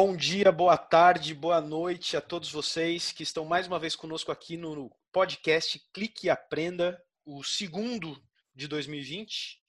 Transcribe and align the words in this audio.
Bom 0.00 0.14
dia, 0.14 0.52
boa 0.52 0.76
tarde, 0.76 1.34
boa 1.34 1.60
noite 1.60 2.16
a 2.16 2.20
todos 2.20 2.52
vocês 2.52 3.10
que 3.10 3.24
estão 3.24 3.44
mais 3.44 3.66
uma 3.66 3.80
vez 3.80 3.96
conosco 3.96 4.30
aqui 4.30 4.56
no 4.56 4.92
podcast 5.10 5.76
Clique 5.92 6.28
e 6.28 6.30
Aprenda, 6.30 6.96
o 7.26 7.42
segundo 7.42 8.16
de 8.54 8.68
2020. 8.68 9.60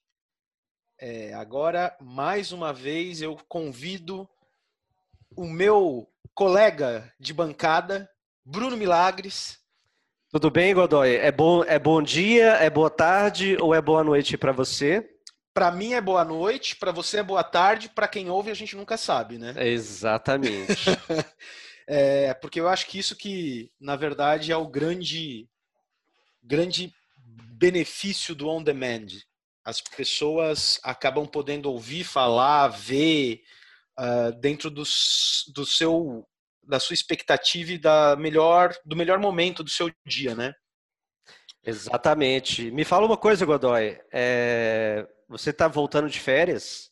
É, 1.00 1.34
agora, 1.34 1.96
mais 2.00 2.52
uma 2.52 2.72
vez, 2.72 3.20
eu 3.20 3.36
convido 3.48 4.30
o 5.34 5.46
meu 5.46 6.08
colega 6.32 7.12
de 7.18 7.34
bancada, 7.34 8.08
Bruno 8.44 8.76
Milagres. 8.76 9.58
Tudo 10.30 10.48
bem, 10.48 10.72
Godoy? 10.72 11.16
É 11.16 11.32
bom, 11.32 11.64
é 11.64 11.76
bom 11.76 12.00
dia, 12.00 12.52
é 12.52 12.70
boa 12.70 12.88
tarde 12.88 13.56
ou 13.60 13.74
é 13.74 13.82
boa 13.82 14.04
noite 14.04 14.38
para 14.38 14.52
você? 14.52 15.10
Para 15.52 15.70
mim 15.72 15.94
é 15.94 16.00
boa 16.00 16.24
noite, 16.24 16.76
para 16.76 16.92
você 16.92 17.18
é 17.18 17.22
boa 17.22 17.42
tarde, 17.42 17.88
para 17.88 18.06
quem 18.06 18.30
ouve 18.30 18.50
a 18.50 18.54
gente 18.54 18.76
nunca 18.76 18.96
sabe, 18.96 19.36
né? 19.36 19.54
Exatamente. 19.56 20.84
é, 21.88 22.32
porque 22.34 22.60
eu 22.60 22.68
acho 22.68 22.86
que 22.86 22.98
isso 22.98 23.16
que, 23.16 23.70
na 23.80 23.96
verdade, 23.96 24.52
é 24.52 24.56
o 24.56 24.68
grande, 24.68 25.48
grande 26.42 26.94
benefício 27.60 28.34
do 28.34 28.48
on 28.48 28.62
demand. 28.62 29.06
As 29.64 29.80
pessoas 29.80 30.78
acabam 30.82 31.26
podendo 31.26 31.70
ouvir, 31.70 32.04
falar, 32.04 32.68
ver 32.68 33.42
uh, 33.98 34.32
dentro 34.40 34.70
do, 34.70 34.84
do 35.52 35.66
seu, 35.66 36.26
da 36.62 36.80
sua 36.80 36.94
expectativa 36.94 37.72
e 37.72 37.78
da 37.78 38.16
melhor, 38.16 38.72
do 38.84 38.96
melhor 38.96 39.18
momento 39.18 39.62
do 39.62 39.70
seu 39.70 39.90
dia, 40.06 40.34
né? 40.34 40.54
Exatamente. 41.70 42.70
Me 42.70 42.84
fala 42.84 43.06
uma 43.06 43.16
coisa, 43.16 43.46
Godoy. 43.46 43.98
É 44.12 45.06
você 45.30 45.50
está 45.50 45.68
voltando 45.68 46.10
de 46.10 46.18
férias? 46.18 46.90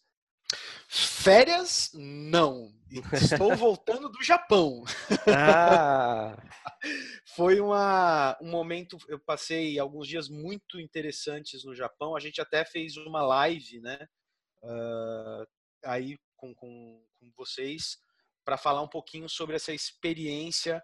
Férias? 0.88 1.90
Não. 1.92 2.72
Estou 3.12 3.54
voltando 3.58 4.08
do 4.08 4.22
Japão. 4.22 4.84
Ah. 5.26 6.36
Foi 7.34 7.58
uma, 7.58 8.38
um 8.40 8.48
momento, 8.48 8.96
eu 9.08 9.18
passei 9.18 9.76
alguns 9.76 10.06
dias 10.06 10.28
muito 10.28 10.80
interessantes 10.80 11.64
no 11.64 11.74
Japão. 11.74 12.14
A 12.14 12.20
gente 12.20 12.40
até 12.40 12.64
fez 12.64 12.96
uma 12.96 13.22
live, 13.22 13.80
né? 13.80 13.98
Uh, 14.62 15.44
aí 15.84 16.16
com, 16.36 16.54
com, 16.54 17.04
com 17.18 17.32
vocês 17.36 17.98
para 18.44 18.56
falar 18.56 18.82
um 18.82 18.88
pouquinho 18.88 19.28
sobre 19.28 19.56
essa 19.56 19.72
experiência 19.72 20.80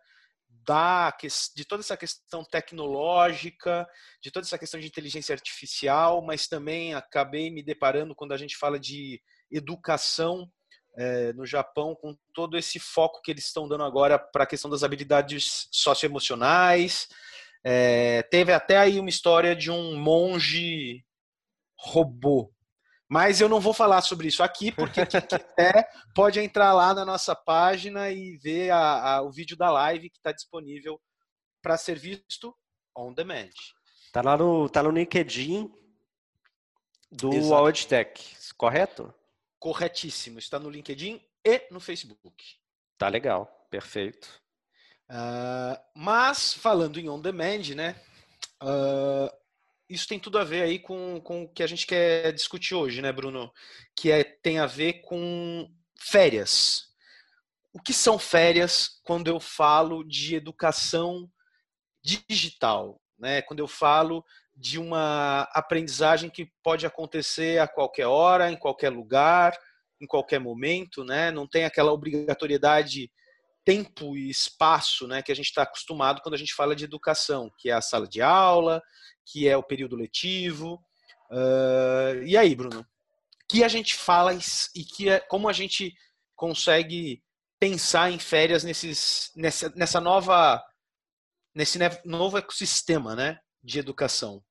da, 0.66 1.12
de 1.54 1.64
toda 1.64 1.82
essa 1.82 1.96
questão 1.96 2.44
tecnológica, 2.44 3.86
de 4.22 4.30
toda 4.30 4.46
essa 4.46 4.58
questão 4.58 4.80
de 4.80 4.86
inteligência 4.86 5.32
artificial, 5.32 6.22
mas 6.22 6.46
também 6.46 6.94
acabei 6.94 7.50
me 7.50 7.62
deparando 7.62 8.14
quando 8.14 8.32
a 8.32 8.36
gente 8.36 8.56
fala 8.56 8.78
de 8.78 9.20
educação 9.50 10.50
é, 10.96 11.32
no 11.32 11.44
Japão, 11.44 11.94
com 11.94 12.16
todo 12.32 12.56
esse 12.56 12.78
foco 12.78 13.20
que 13.22 13.30
eles 13.30 13.46
estão 13.46 13.68
dando 13.68 13.84
agora 13.84 14.18
para 14.18 14.44
a 14.44 14.46
questão 14.46 14.70
das 14.70 14.82
habilidades 14.82 15.68
socioemocionais. 15.70 17.08
É, 17.64 18.22
teve 18.24 18.52
até 18.52 18.76
aí 18.76 19.00
uma 19.00 19.08
história 19.08 19.56
de 19.56 19.70
um 19.70 19.96
monge 19.96 21.04
robô, 21.78 22.52
mas 23.08 23.40
eu 23.40 23.48
não 23.48 23.60
vou 23.60 23.72
falar 23.72 24.00
sobre 24.02 24.28
isso 24.28 24.42
aqui, 24.42 24.72
porque 24.72 25.04
quem 25.06 25.20
quiser 25.22 25.88
pode 26.14 26.40
entrar 26.40 26.72
lá 26.72 26.94
na 26.94 27.04
nossa 27.04 27.34
página 27.34 28.10
e 28.10 28.36
ver 28.38 28.70
a, 28.70 29.16
a, 29.16 29.22
o 29.22 29.30
vídeo 29.30 29.56
da 29.56 29.70
live 29.70 30.10
que 30.10 30.18
está 30.18 30.32
disponível 30.32 31.00
para 31.62 31.76
ser 31.76 31.98
visto 31.98 32.54
on 32.96 33.12
demand. 33.12 33.50
Está 34.06 34.22
lá 34.22 34.36
no, 34.36 34.68
tá 34.68 34.82
no 34.82 34.90
LinkedIn 34.90 35.72
do 37.10 37.54
Audtech, 37.54 38.36
correto? 38.56 39.12
Corretíssimo. 39.58 40.38
Está 40.38 40.58
no 40.58 40.70
LinkedIn 40.70 41.20
e 41.44 41.66
no 41.70 41.80
Facebook. 41.80 42.44
Tá 42.98 43.08
legal, 43.08 43.66
perfeito. 43.70 44.28
Uh, 45.10 45.76
mas, 45.94 46.54
falando 46.54 46.98
em 46.98 47.08
on 47.08 47.20
demand, 47.20 47.74
né? 47.74 48.00
Uh, 48.62 49.30
isso 49.88 50.08
tem 50.08 50.18
tudo 50.18 50.38
a 50.38 50.44
ver 50.44 50.62
aí 50.62 50.78
com, 50.78 51.20
com 51.20 51.44
o 51.44 51.48
que 51.48 51.62
a 51.62 51.66
gente 51.66 51.86
quer 51.86 52.32
discutir 52.32 52.74
hoje, 52.74 53.02
né, 53.02 53.12
Bruno? 53.12 53.52
Que 53.94 54.10
é, 54.10 54.24
tem 54.24 54.58
a 54.58 54.66
ver 54.66 55.02
com 55.02 55.70
férias. 55.98 56.86
O 57.72 57.80
que 57.80 57.92
são 57.92 58.18
férias 58.18 59.00
quando 59.04 59.28
eu 59.28 59.38
falo 59.38 60.04
de 60.04 60.36
educação 60.36 61.30
digital? 62.02 63.00
Né? 63.18 63.42
Quando 63.42 63.60
eu 63.60 63.68
falo 63.68 64.24
de 64.56 64.78
uma 64.78 65.42
aprendizagem 65.52 66.30
que 66.30 66.50
pode 66.62 66.86
acontecer 66.86 67.58
a 67.58 67.66
qualquer 67.66 68.06
hora, 68.06 68.50
em 68.50 68.56
qualquer 68.56 68.90
lugar, 68.90 69.58
em 70.00 70.06
qualquer 70.06 70.38
momento, 70.38 71.04
né? 71.04 71.30
não 71.30 71.46
tem 71.46 71.64
aquela 71.64 71.92
obrigatoriedade 71.92 73.10
tempo 73.64 74.16
e 74.16 74.28
espaço 74.28 75.06
né, 75.06 75.22
que 75.22 75.32
a 75.32 75.34
gente 75.34 75.46
está 75.46 75.62
acostumado 75.62 76.20
quando 76.22 76.34
a 76.34 76.38
gente 76.38 76.54
fala 76.54 76.76
de 76.76 76.84
educação, 76.84 77.50
que 77.58 77.70
é 77.70 77.72
a 77.72 77.80
sala 77.80 78.06
de 78.06 78.20
aula, 78.20 78.82
que 79.24 79.48
é 79.48 79.56
o 79.56 79.62
período 79.62 79.96
letivo. 79.96 80.74
Uh, 81.30 82.22
e 82.24 82.36
aí, 82.36 82.54
Bruno? 82.54 82.86
Que 83.48 83.64
a 83.64 83.68
gente 83.68 83.94
fala 83.94 84.32
e 84.34 84.84
que 84.84 85.08
é, 85.08 85.20
como 85.20 85.48
a 85.48 85.52
gente 85.52 85.92
consegue 86.36 87.22
pensar 87.58 88.10
em 88.10 88.18
férias 88.18 88.64
nesses, 88.64 89.30
nessa, 89.34 89.72
nessa 89.74 90.00
nova 90.00 90.62
nesse 91.54 91.78
novo 92.04 92.36
ecossistema 92.36 93.14
né, 93.14 93.38
de 93.62 93.78
educação? 93.78 94.42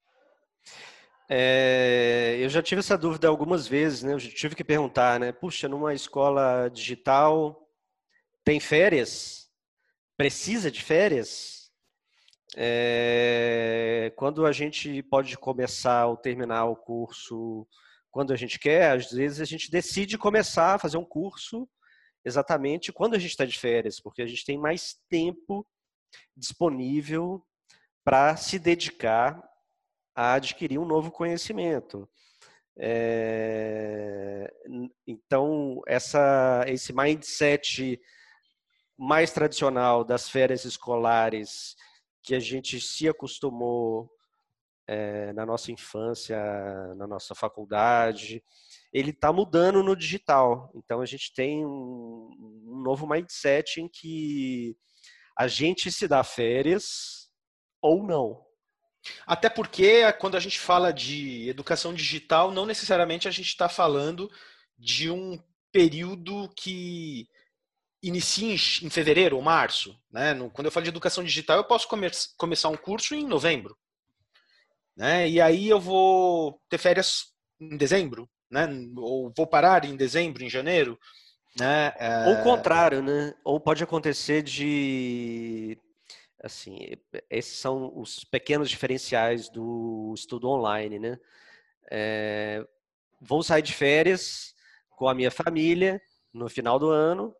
É, 1.30 2.38
eu 2.40 2.50
já 2.50 2.62
tive 2.62 2.80
essa 2.80 2.98
dúvida 2.98 3.28
algumas 3.28 3.68
vezes, 3.68 4.04
né? 4.04 4.14
Eu 4.14 4.20
tive 4.20 4.56
que 4.56 4.64
perguntar, 4.64 5.20
né? 5.20 5.32
Puxa, 5.32 5.68
numa 5.68 5.94
escola 5.94 6.70
digital 6.70 7.63
tem 8.44 8.60
férias? 8.60 9.50
Precisa 10.18 10.70
de 10.70 10.82
férias? 10.82 11.72
É, 12.56 14.14
quando 14.16 14.46
a 14.46 14.52
gente 14.52 15.02
pode 15.04 15.38
começar 15.38 16.06
ou 16.06 16.16
terminar 16.16 16.66
o 16.66 16.76
curso 16.76 17.68
quando 18.12 18.32
a 18.32 18.36
gente 18.36 18.60
quer, 18.60 18.92
às 18.92 19.12
vezes 19.12 19.42
a 19.42 19.46
gente 19.46 19.72
decide 19.72 20.20
começar 20.20 20.76
a 20.76 20.80
fazer 20.80 20.98
um 20.98 21.06
curso 21.06 21.68
exatamente 22.24 22.94
quando 22.94 23.16
a 23.16 23.20
gente 23.20 23.32
está 23.32 23.44
de 23.44 23.58
férias, 23.58 24.00
porque 24.00 24.22
a 24.22 24.28
gente 24.28 24.46
tem 24.46 24.58
mais 24.58 24.96
tempo 25.10 25.66
disponível 26.38 27.44
para 28.04 28.36
se 28.36 28.60
dedicar 28.60 29.42
a 30.16 30.34
adquirir 30.34 30.78
um 30.78 30.86
novo 30.86 31.10
conhecimento. 31.10 32.08
É, 32.78 34.52
então, 35.08 35.82
essa, 35.88 36.66
esse 36.68 36.94
mindset 36.94 38.00
mais 38.98 39.32
tradicional 39.32 40.04
das 40.04 40.30
férias 40.30 40.66
escolares 40.66 41.76
que 42.24 42.36
a 42.36 42.40
gente 42.40 42.80
se 42.80 43.08
acostumou 43.08 44.10
é, 44.88 45.32
na 45.34 45.46
nossa 45.46 45.72
infância, 45.72 46.38
na 46.96 47.08
nossa 47.08 47.34
faculdade, 47.34 48.44
ele 48.92 49.12
está 49.12 49.32
mudando 49.32 49.82
no 49.82 49.96
digital. 49.96 50.72
Então 50.76 51.02
a 51.02 51.06
gente 51.06 51.34
tem 51.34 51.66
um, 51.66 52.30
um, 52.70 52.82
novo 52.84 53.08
mindset 53.08 53.82
em 53.82 53.90
que 53.90 54.76
a 55.38 55.48
gente 55.48 55.92
se 55.92 56.08
dá 56.08 56.24
férias 56.24 57.30
ou 57.82 58.04
não. 58.04 58.42
Até 59.26 59.50
porque 59.50 60.12
quando 60.14 60.36
a 60.36 60.40
gente 60.40 60.60
fala 60.60 60.94
de 60.94 61.50
educação 61.50 61.94
digital, 61.94 62.52
não 62.52 62.66
necessariamente 62.66 63.28
a 63.28 63.32
gente 63.32 63.48
está 63.48 63.68
falando 63.68 64.30
de 64.78 65.10
um 65.10 65.42
período 65.72 66.50
que 66.56 67.28
inicie 68.04 68.54
em 68.84 68.90
fevereiro 68.90 69.38
ou 69.38 69.42
março. 69.42 69.98
Né? 70.12 70.36
Quando 70.52 70.66
eu 70.66 70.72
falo 70.72 70.84
de 70.84 70.90
educação 70.90 71.24
digital, 71.24 71.58
eu 71.58 71.64
posso 71.64 71.88
come 71.88 72.12
começar 72.38 72.68
um 72.68 72.76
curso 72.76 73.16
em 73.16 73.26
novembro. 73.26 73.78
Né? 74.96 75.30
E 75.30 75.40
aí 75.40 75.70
eu 75.70 75.80
vou 75.80 76.62
ter 76.70 76.78
férias 76.78 77.34
em 77.60 77.78
dezembro, 77.78 78.30
né? 78.52 78.68
ou 78.98 79.32
vou 79.36 79.48
parar 79.48 79.86
em 79.86 79.96
dezembro, 79.96 80.44
em 80.44 80.50
janeiro. 80.50 81.00
Né? 81.58 81.94
É... 81.98 82.26
Ou 82.28 82.34
o 82.34 82.44
contrário, 82.44 83.02
né? 83.02 83.34
Ou 83.44 83.60
pode 83.60 83.84
acontecer 83.84 84.42
de 84.42 85.78
assim, 86.42 86.78
esses 87.30 87.58
são 87.58 87.94
os 87.96 88.26
pequenos 88.26 88.70
diferenciais 88.70 89.50
do 89.50 90.14
estudo 90.14 90.50
online, 90.50 91.00
né? 91.00 91.18
É, 91.90 92.66
vou 93.22 93.42
sair 93.42 93.62
de 93.62 93.72
férias 93.72 94.54
com 94.90 95.08
a 95.08 95.14
minha 95.14 95.32
família 95.32 96.02
no 96.34 96.50
final 96.50 96.78
do 96.78 96.90
ano 96.90 97.34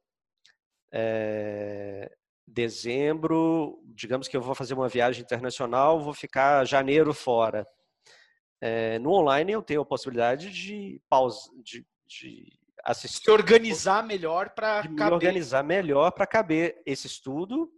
é, 0.94 2.16
dezembro, 2.48 3.82
digamos 3.96 4.28
que 4.28 4.38
eu 4.38 4.42
vou 4.42 4.54
fazer 4.54 4.76
uma 4.76 4.88
viagem 4.88 5.24
internacional, 5.24 6.00
vou 6.00 6.14
ficar 6.14 6.64
janeiro 6.66 7.14
fora. 7.14 7.68
É, 8.62 9.00
no 9.00 9.12
online 9.12 9.52
eu 9.52 9.64
tenho 9.64 9.82
a 9.82 9.86
possibilidade 9.86 10.52
de 10.52 11.02
pausa, 11.10 11.50
de, 11.64 11.86
de 12.08 12.54
assistir. 12.86 13.24
Se 13.24 13.32
organizar 13.32 14.06
melhor 14.06 14.52
para 14.52 14.84
Me 14.88 15.02
organizar 15.04 15.64
melhor 15.64 16.12
para 16.12 16.28
caber 16.28 16.82
esse 16.86 17.08
estudo. 17.08 17.72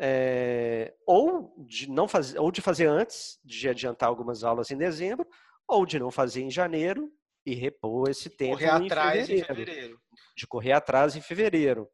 É, 0.00 0.94
ou 1.04 1.52
de 1.66 1.90
não 1.90 2.06
fazer, 2.06 2.38
ou 2.38 2.52
de 2.52 2.60
fazer 2.60 2.86
antes, 2.86 3.40
de 3.44 3.68
adiantar 3.68 4.08
algumas 4.08 4.44
aulas 4.44 4.70
em 4.70 4.76
dezembro, 4.76 5.26
ou 5.66 5.84
de 5.84 5.98
não 5.98 6.08
fazer 6.08 6.42
em 6.42 6.50
janeiro 6.50 7.12
e 7.44 7.52
repor 7.52 8.08
esse 8.08 8.30
tempo 8.30 8.52
correr 8.52 8.70
atrás 8.70 9.28
em 9.28 9.42
fevereiro. 9.42 10.00
De 10.36 10.46
correr 10.46 10.72
atrás 10.72 11.16
em 11.16 11.20
fevereiro. 11.20 11.88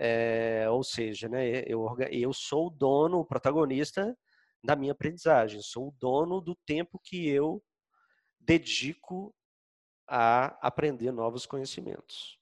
É, 0.00 0.66
ou 0.70 0.84
seja, 0.84 1.28
né, 1.28 1.64
eu, 1.66 1.84
eu 2.12 2.32
sou 2.32 2.68
o 2.68 2.70
dono, 2.70 3.18
o 3.18 3.24
protagonista 3.24 4.16
da 4.62 4.76
minha 4.76 4.92
aprendizagem, 4.92 5.60
sou 5.60 5.88
o 5.88 5.94
dono 5.98 6.40
do 6.40 6.54
tempo 6.64 7.00
que 7.02 7.28
eu 7.28 7.60
dedico 8.38 9.34
a 10.06 10.56
aprender 10.66 11.10
novos 11.10 11.44
conhecimentos. 11.46 12.38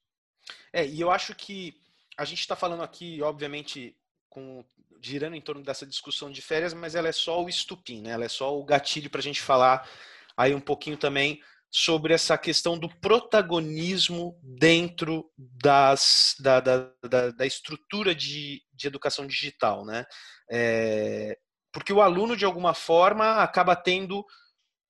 É, 0.71 0.85
e 0.85 1.01
eu 1.01 1.09
acho 1.09 1.35
que 1.35 1.81
a 2.15 2.23
gente 2.25 2.39
está 2.39 2.55
falando 2.55 2.83
aqui, 2.83 3.21
obviamente, 3.23 3.97
com, 4.29 4.63
girando 5.01 5.35
em 5.35 5.41
torno 5.41 5.63
dessa 5.63 5.85
discussão 5.85 6.31
de 6.31 6.41
férias, 6.41 6.73
mas 6.73 6.93
ela 6.93 7.07
é 7.07 7.11
só 7.11 7.43
o 7.43 7.49
estupim, 7.49 8.01
né? 8.01 8.11
ela 8.11 8.25
é 8.25 8.29
só 8.29 8.57
o 8.57 8.63
gatilho 8.63 9.09
para 9.09 9.19
a 9.19 9.23
gente 9.23 9.41
falar 9.41 9.89
aí 10.35 10.53
um 10.53 10.61
pouquinho 10.61 10.97
também 10.97 11.41
sobre 11.69 12.13
essa 12.13 12.37
questão 12.37 12.77
do 12.77 12.89
protagonismo 12.99 14.39
dentro 14.41 15.29
das, 15.37 16.35
da, 16.39 16.59
da, 16.59 16.91
da, 17.03 17.31
da 17.31 17.45
estrutura 17.45 18.15
de, 18.15 18.61
de 18.73 18.87
educação 18.87 19.27
digital. 19.27 19.85
Né? 19.85 20.05
É, 20.49 21.37
porque 21.71 21.91
o 21.91 22.01
aluno, 22.01 22.35
de 22.35 22.45
alguma 22.45 22.73
forma, 22.73 23.43
acaba 23.43 23.75
tendo 23.75 24.25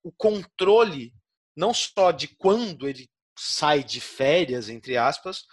o 0.04 0.12
controle 0.12 1.14
não 1.56 1.74
só 1.74 2.12
de 2.12 2.28
quando 2.28 2.88
ele 2.88 3.10
sai 3.38 3.84
de 3.84 4.00
férias, 4.00 4.70
entre 4.70 4.96
aspas, 4.96 5.44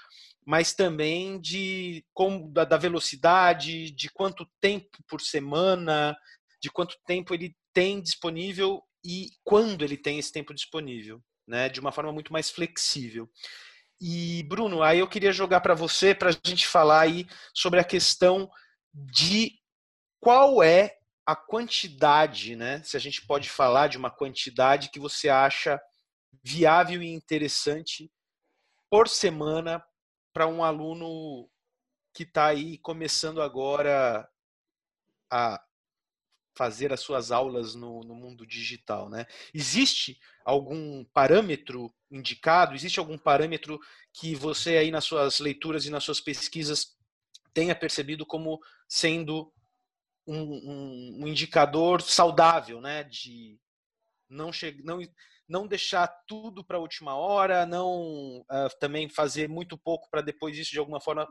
mas 0.46 0.74
também 0.74 1.40
de 1.40 2.04
como, 2.12 2.52
da, 2.52 2.64
da 2.64 2.76
velocidade, 2.76 3.90
de 3.90 4.10
quanto 4.10 4.46
tempo 4.60 4.98
por 5.08 5.20
semana, 5.20 6.16
de 6.60 6.70
quanto 6.70 6.96
tempo 7.06 7.32
ele 7.32 7.56
tem 7.72 8.00
disponível 8.00 8.82
e 9.04 9.30
quando 9.44 9.84
ele 9.84 9.96
tem 9.96 10.18
esse 10.18 10.32
tempo 10.32 10.54
disponível, 10.54 11.22
né? 11.46 11.68
De 11.68 11.78
uma 11.80 11.92
forma 11.92 12.12
muito 12.12 12.32
mais 12.32 12.50
flexível. 12.50 13.30
E 14.00 14.42
Bruno, 14.44 14.82
aí 14.82 14.98
eu 14.98 15.08
queria 15.08 15.32
jogar 15.32 15.60
para 15.60 15.74
você 15.74 16.14
para 16.14 16.30
a 16.30 16.32
gente 16.32 16.66
falar 16.66 17.00
aí 17.00 17.26
sobre 17.52 17.78
a 17.78 17.84
questão 17.84 18.50
de 18.92 19.52
qual 20.20 20.62
é 20.62 20.96
a 21.26 21.36
quantidade, 21.36 22.56
né? 22.56 22.82
Se 22.82 22.96
a 22.96 23.00
gente 23.00 23.26
pode 23.26 23.48
falar 23.48 23.88
de 23.88 23.96
uma 23.96 24.10
quantidade 24.10 24.90
que 24.90 24.98
você 24.98 25.28
acha 25.28 25.80
viável 26.42 27.02
e 27.02 27.12
interessante 27.12 28.10
por 28.90 29.08
semana 29.08 29.84
para 30.32 30.46
um 30.46 30.62
aluno 30.62 31.48
que 32.12 32.24
está 32.24 32.46
aí 32.46 32.78
começando 32.78 33.40
agora 33.40 34.28
a 35.30 35.60
fazer 36.54 36.92
as 36.92 37.00
suas 37.00 37.32
aulas 37.32 37.74
no, 37.74 38.00
no, 38.00 38.14
mundo 38.14 38.46
digital, 38.46 39.08
né? 39.08 39.26
Existe 39.52 40.18
algum 40.44 41.04
parâmetro 41.04 41.92
indicado? 42.10 42.74
Existe 42.74 42.98
algum 42.98 43.18
parâmetro 43.18 43.78
que 44.12 44.34
você 44.34 44.76
aí 44.76 44.90
nas 44.90 45.04
suas 45.04 45.40
leituras 45.40 45.84
e 45.84 45.90
nas 45.90 46.04
suas 46.04 46.20
pesquisas 46.20 46.96
tenha 47.52 47.74
percebido 47.74 48.24
como 48.24 48.60
sendo 48.88 49.52
um, 50.26 50.40
um, 50.40 51.18
um 51.22 51.28
indicador 51.28 52.00
saudável, 52.00 52.80
né? 52.80 53.04
De 53.04 53.58
não, 54.28 54.52
che 54.52 54.80
não 54.82 55.00
não 55.48 55.66
deixar 55.66 56.06
tudo 56.26 56.64
para 56.64 56.78
a 56.78 56.80
última 56.80 57.14
hora, 57.14 57.66
não 57.66 58.40
uh, 58.40 58.78
também 58.80 59.08
fazer 59.08 59.48
muito 59.48 59.76
pouco 59.76 60.08
para 60.10 60.22
depois 60.22 60.56
isso 60.56 60.70
de 60.70 60.78
alguma 60.78 61.00
forma 61.00 61.28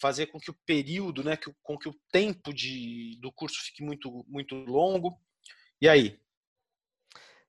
fazer 0.00 0.26
com 0.26 0.38
que 0.38 0.50
o 0.50 0.56
período, 0.66 1.22
né, 1.22 1.36
que, 1.36 1.52
com 1.62 1.78
que 1.78 1.88
o 1.88 1.94
tempo 2.10 2.52
de, 2.52 3.18
do 3.20 3.32
curso 3.32 3.62
fique 3.64 3.82
muito, 3.82 4.24
muito 4.28 4.54
longo. 4.54 5.18
E 5.80 5.88
aí? 5.88 6.20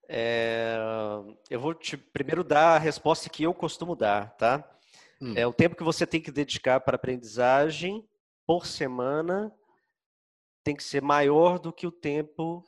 É, 0.07 0.77
eu 1.49 1.59
vou 1.59 1.73
te 1.73 1.97
primeiro 1.97 2.43
dar 2.43 2.75
a 2.75 2.79
resposta 2.79 3.29
que 3.29 3.43
eu 3.43 3.53
costumo 3.53 3.95
dar, 3.95 4.35
tá? 4.37 4.77
Hum. 5.21 5.33
É 5.35 5.47
o 5.47 5.53
tempo 5.53 5.75
que 5.75 5.83
você 5.83 6.05
tem 6.05 6.21
que 6.21 6.31
dedicar 6.31 6.79
para 6.79 6.95
aprendizagem 6.95 8.07
por 8.45 8.65
semana 8.65 9.51
tem 10.63 10.75
que 10.75 10.83
ser 10.83 11.01
maior 11.01 11.59
do 11.59 11.71
que 11.71 11.85
o 11.85 11.91
tempo 11.91 12.63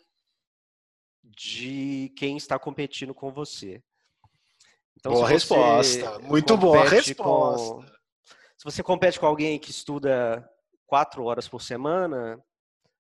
de 1.23 2.13
quem 2.15 2.37
está 2.37 2.57
competindo 2.59 3.13
com 3.13 3.31
você. 3.31 3.83
Então, 4.95 5.11
boa 5.13 5.27
resposta, 5.27 6.19
muito 6.19 6.55
boa 6.57 6.87
resposta. 6.87 7.96
Se 8.57 8.63
você 8.63 8.81
compete 8.81 9.19
com 9.19 9.27
alguém 9.27 9.59
que 9.59 9.69
estuda 9.69 10.49
quatro 10.87 11.23
horas 11.23 11.47
por 11.47 11.61
semana, 11.61 12.43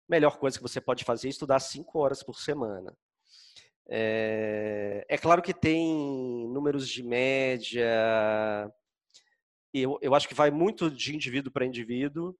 melhor 0.07 0.37
coisa 0.37 0.55
que 0.55 0.61
você 0.61 0.79
pode 0.79 1.03
fazer 1.03 1.27
é 1.27 1.31
estudar 1.31 1.59
cinco 1.59 1.97
horas 1.97 2.21
por 2.21 2.39
semana. 2.39 2.95
É, 3.89 5.03
é 5.09 5.17
claro 5.17 5.41
que 5.41 5.55
tem 5.55 6.47
números 6.49 6.87
de 6.87 7.01
média, 7.01 8.71
eu, 9.73 9.97
eu 9.99 10.13
acho 10.13 10.27
que 10.27 10.35
vai 10.35 10.51
muito 10.51 10.91
de 10.91 11.15
indivíduo 11.15 11.51
para 11.51 11.65
indivíduo. 11.65 12.37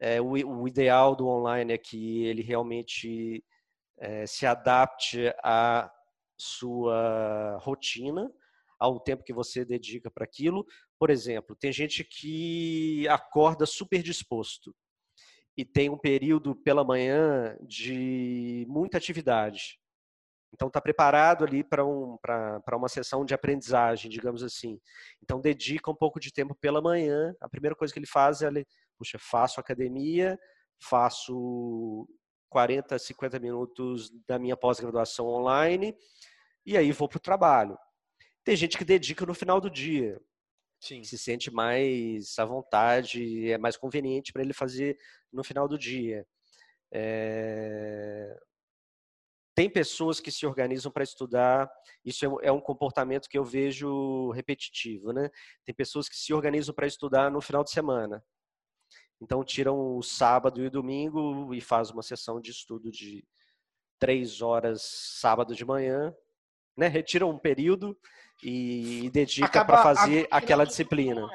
É, 0.00 0.20
o, 0.20 0.32
o 0.32 0.66
ideal 0.66 1.14
do 1.14 1.28
online 1.28 1.72
é 1.72 1.78
que 1.78 2.24
ele 2.24 2.42
realmente 2.42 3.44
é, 3.98 4.26
se 4.26 4.46
adapte 4.46 5.32
à 5.44 5.88
sua 6.36 7.56
rotina, 7.60 8.28
ao 8.82 8.98
tempo 8.98 9.22
que 9.22 9.32
você 9.32 9.64
dedica 9.64 10.10
para 10.10 10.24
aquilo. 10.24 10.66
Por 10.98 11.08
exemplo, 11.08 11.54
tem 11.54 11.72
gente 11.72 12.02
que 12.02 13.06
acorda 13.08 13.64
super 13.64 14.02
disposto 14.02 14.74
e 15.56 15.64
tem 15.64 15.88
um 15.88 15.96
período 15.96 16.56
pela 16.56 16.82
manhã 16.82 17.56
de 17.62 18.66
muita 18.68 18.98
atividade. 18.98 19.78
Então 20.52 20.66
está 20.68 20.80
preparado 20.80 21.44
ali 21.44 21.62
para 21.62 21.86
um, 21.86 22.18
uma 22.72 22.88
sessão 22.88 23.24
de 23.24 23.32
aprendizagem, 23.32 24.10
digamos 24.10 24.42
assim. 24.42 24.78
Então 25.22 25.40
dedica 25.40 25.90
um 25.90 25.94
pouco 25.94 26.18
de 26.18 26.32
tempo 26.32 26.54
pela 26.54 26.82
manhã. 26.82 27.34
A 27.40 27.48
primeira 27.48 27.76
coisa 27.76 27.92
que 27.92 28.00
ele 28.00 28.06
faz 28.06 28.42
é, 28.42 28.48
ele, 28.48 28.66
puxa, 28.98 29.16
faço 29.18 29.60
academia, 29.60 30.36
faço 30.82 32.06
40, 32.50 32.98
50 32.98 33.38
minutos 33.38 34.10
da 34.26 34.38
minha 34.38 34.56
pós-graduação 34.56 35.26
online 35.26 35.96
e 36.66 36.76
aí 36.76 36.90
vou 36.92 37.08
para 37.08 37.18
o 37.18 37.20
trabalho. 37.20 37.78
Tem 38.44 38.56
gente 38.56 38.76
que 38.76 38.84
dedica 38.84 39.24
no 39.24 39.34
final 39.34 39.60
do 39.60 39.70
dia. 39.70 40.20
Sim. 40.80 41.04
Se 41.04 41.16
sente 41.16 41.50
mais 41.50 42.36
à 42.38 42.44
vontade, 42.44 43.50
é 43.50 43.56
mais 43.56 43.76
conveniente 43.76 44.32
para 44.32 44.42
ele 44.42 44.52
fazer 44.52 44.98
no 45.32 45.44
final 45.44 45.68
do 45.68 45.78
dia. 45.78 46.26
É... 46.92 48.36
Tem 49.54 49.68
pessoas 49.70 50.18
que 50.18 50.32
se 50.32 50.46
organizam 50.46 50.90
para 50.90 51.04
estudar, 51.04 51.70
isso 52.04 52.24
é, 52.24 52.48
é 52.48 52.52
um 52.52 52.60
comportamento 52.60 53.28
que 53.28 53.38
eu 53.38 53.44
vejo 53.44 54.30
repetitivo, 54.30 55.12
né? 55.12 55.30
Tem 55.64 55.74
pessoas 55.74 56.08
que 56.08 56.16
se 56.16 56.32
organizam 56.32 56.74
para 56.74 56.86
estudar 56.86 57.30
no 57.30 57.40
final 57.40 57.62
de 57.62 57.70
semana. 57.70 58.24
Então 59.20 59.44
tiram 59.44 59.96
o 59.96 60.02
sábado 60.02 60.60
e 60.60 60.66
o 60.66 60.70
domingo 60.70 61.54
e 61.54 61.60
faz 61.60 61.90
uma 61.90 62.02
sessão 62.02 62.40
de 62.40 62.50
estudo 62.50 62.90
de 62.90 63.24
três 64.00 64.42
horas 64.42 64.82
sábado 64.82 65.54
de 65.54 65.64
manhã, 65.64 66.12
né? 66.76 66.88
Retiram 66.88 67.30
um 67.30 67.38
período 67.38 67.96
e, 68.42 69.10
dedica 69.10 69.64
para 69.64 69.82
fazer 69.82 70.26
aquela 70.30 70.64
disciplina. 70.64 71.28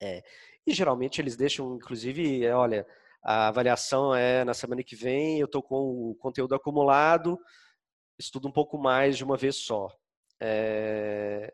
É. 0.00 0.22
E 0.66 0.72
geralmente 0.72 1.20
eles 1.20 1.36
deixam, 1.36 1.76
inclusive, 1.76 2.44
é, 2.44 2.54
olha, 2.54 2.86
a 3.22 3.48
avaliação 3.48 4.14
é 4.14 4.44
na 4.44 4.54
semana 4.54 4.82
que 4.82 4.94
vem, 4.94 5.38
eu 5.38 5.46
estou 5.46 5.62
com 5.62 6.10
o 6.10 6.14
conteúdo 6.16 6.54
acumulado, 6.54 7.40
estudo 8.18 8.48
um 8.48 8.52
pouco 8.52 8.78
mais 8.78 9.16
de 9.16 9.24
uma 9.24 9.36
vez 9.36 9.56
só. 9.56 9.90
É... 10.40 11.52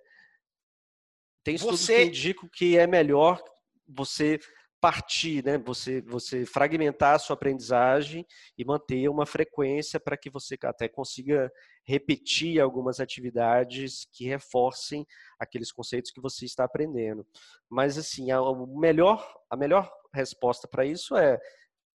Tem 1.45 1.55
estudos 1.55 1.81
Você... 1.81 1.97
que 1.97 2.05
indicam 2.07 2.49
que 2.53 2.77
é 2.77 2.87
melhor 2.87 3.43
você 3.89 4.39
partir, 4.81 5.45
né? 5.45 5.59
Você, 5.59 6.01
você 6.03 6.45
fragmentar 6.47 7.15
a 7.15 7.19
sua 7.19 7.35
aprendizagem 7.35 8.27
e 8.57 8.65
manter 8.65 9.09
uma 9.09 9.27
frequência 9.27 10.01
para 10.01 10.17
que 10.17 10.31
você 10.31 10.57
até 10.65 10.89
consiga 10.89 11.53
repetir 11.87 12.61
algumas 12.61 13.01
atividades 13.01 14.07
que 14.13 14.27
reforcem 14.27 15.07
aqueles 15.39 15.73
conceitos 15.73 16.11
que 16.11 16.21
você 16.21 16.45
está 16.45 16.65
aprendendo. 16.65 17.27
Mas 17.69 17.99
assim, 17.99 18.31
a, 18.31 18.39
melhor, 18.69 19.27
a 19.49 19.57
melhor 19.57 19.91
resposta 20.15 20.69
para 20.69 20.85
isso 20.85 21.17
é, 21.17 21.41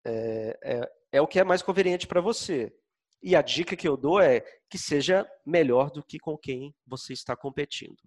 é, 0.06 0.60
é, 0.64 0.92
é 1.14 1.22
o 1.22 1.28
que 1.28 1.40
é 1.40 1.44
mais 1.44 1.62
conveniente 1.62 2.08
para 2.08 2.22
você. 2.22 2.74
E 3.22 3.36
a 3.36 3.42
dica 3.42 3.76
que 3.76 3.88
eu 3.88 3.96
dou 3.96 4.20
é 4.20 4.42
que 4.70 4.78
seja 4.78 5.30
melhor 5.46 5.90
do 5.92 6.04
que 6.04 6.20
com 6.20 6.38
quem 6.38 6.76
você 6.86 7.14
está 7.14 7.36
competindo. 7.36 7.98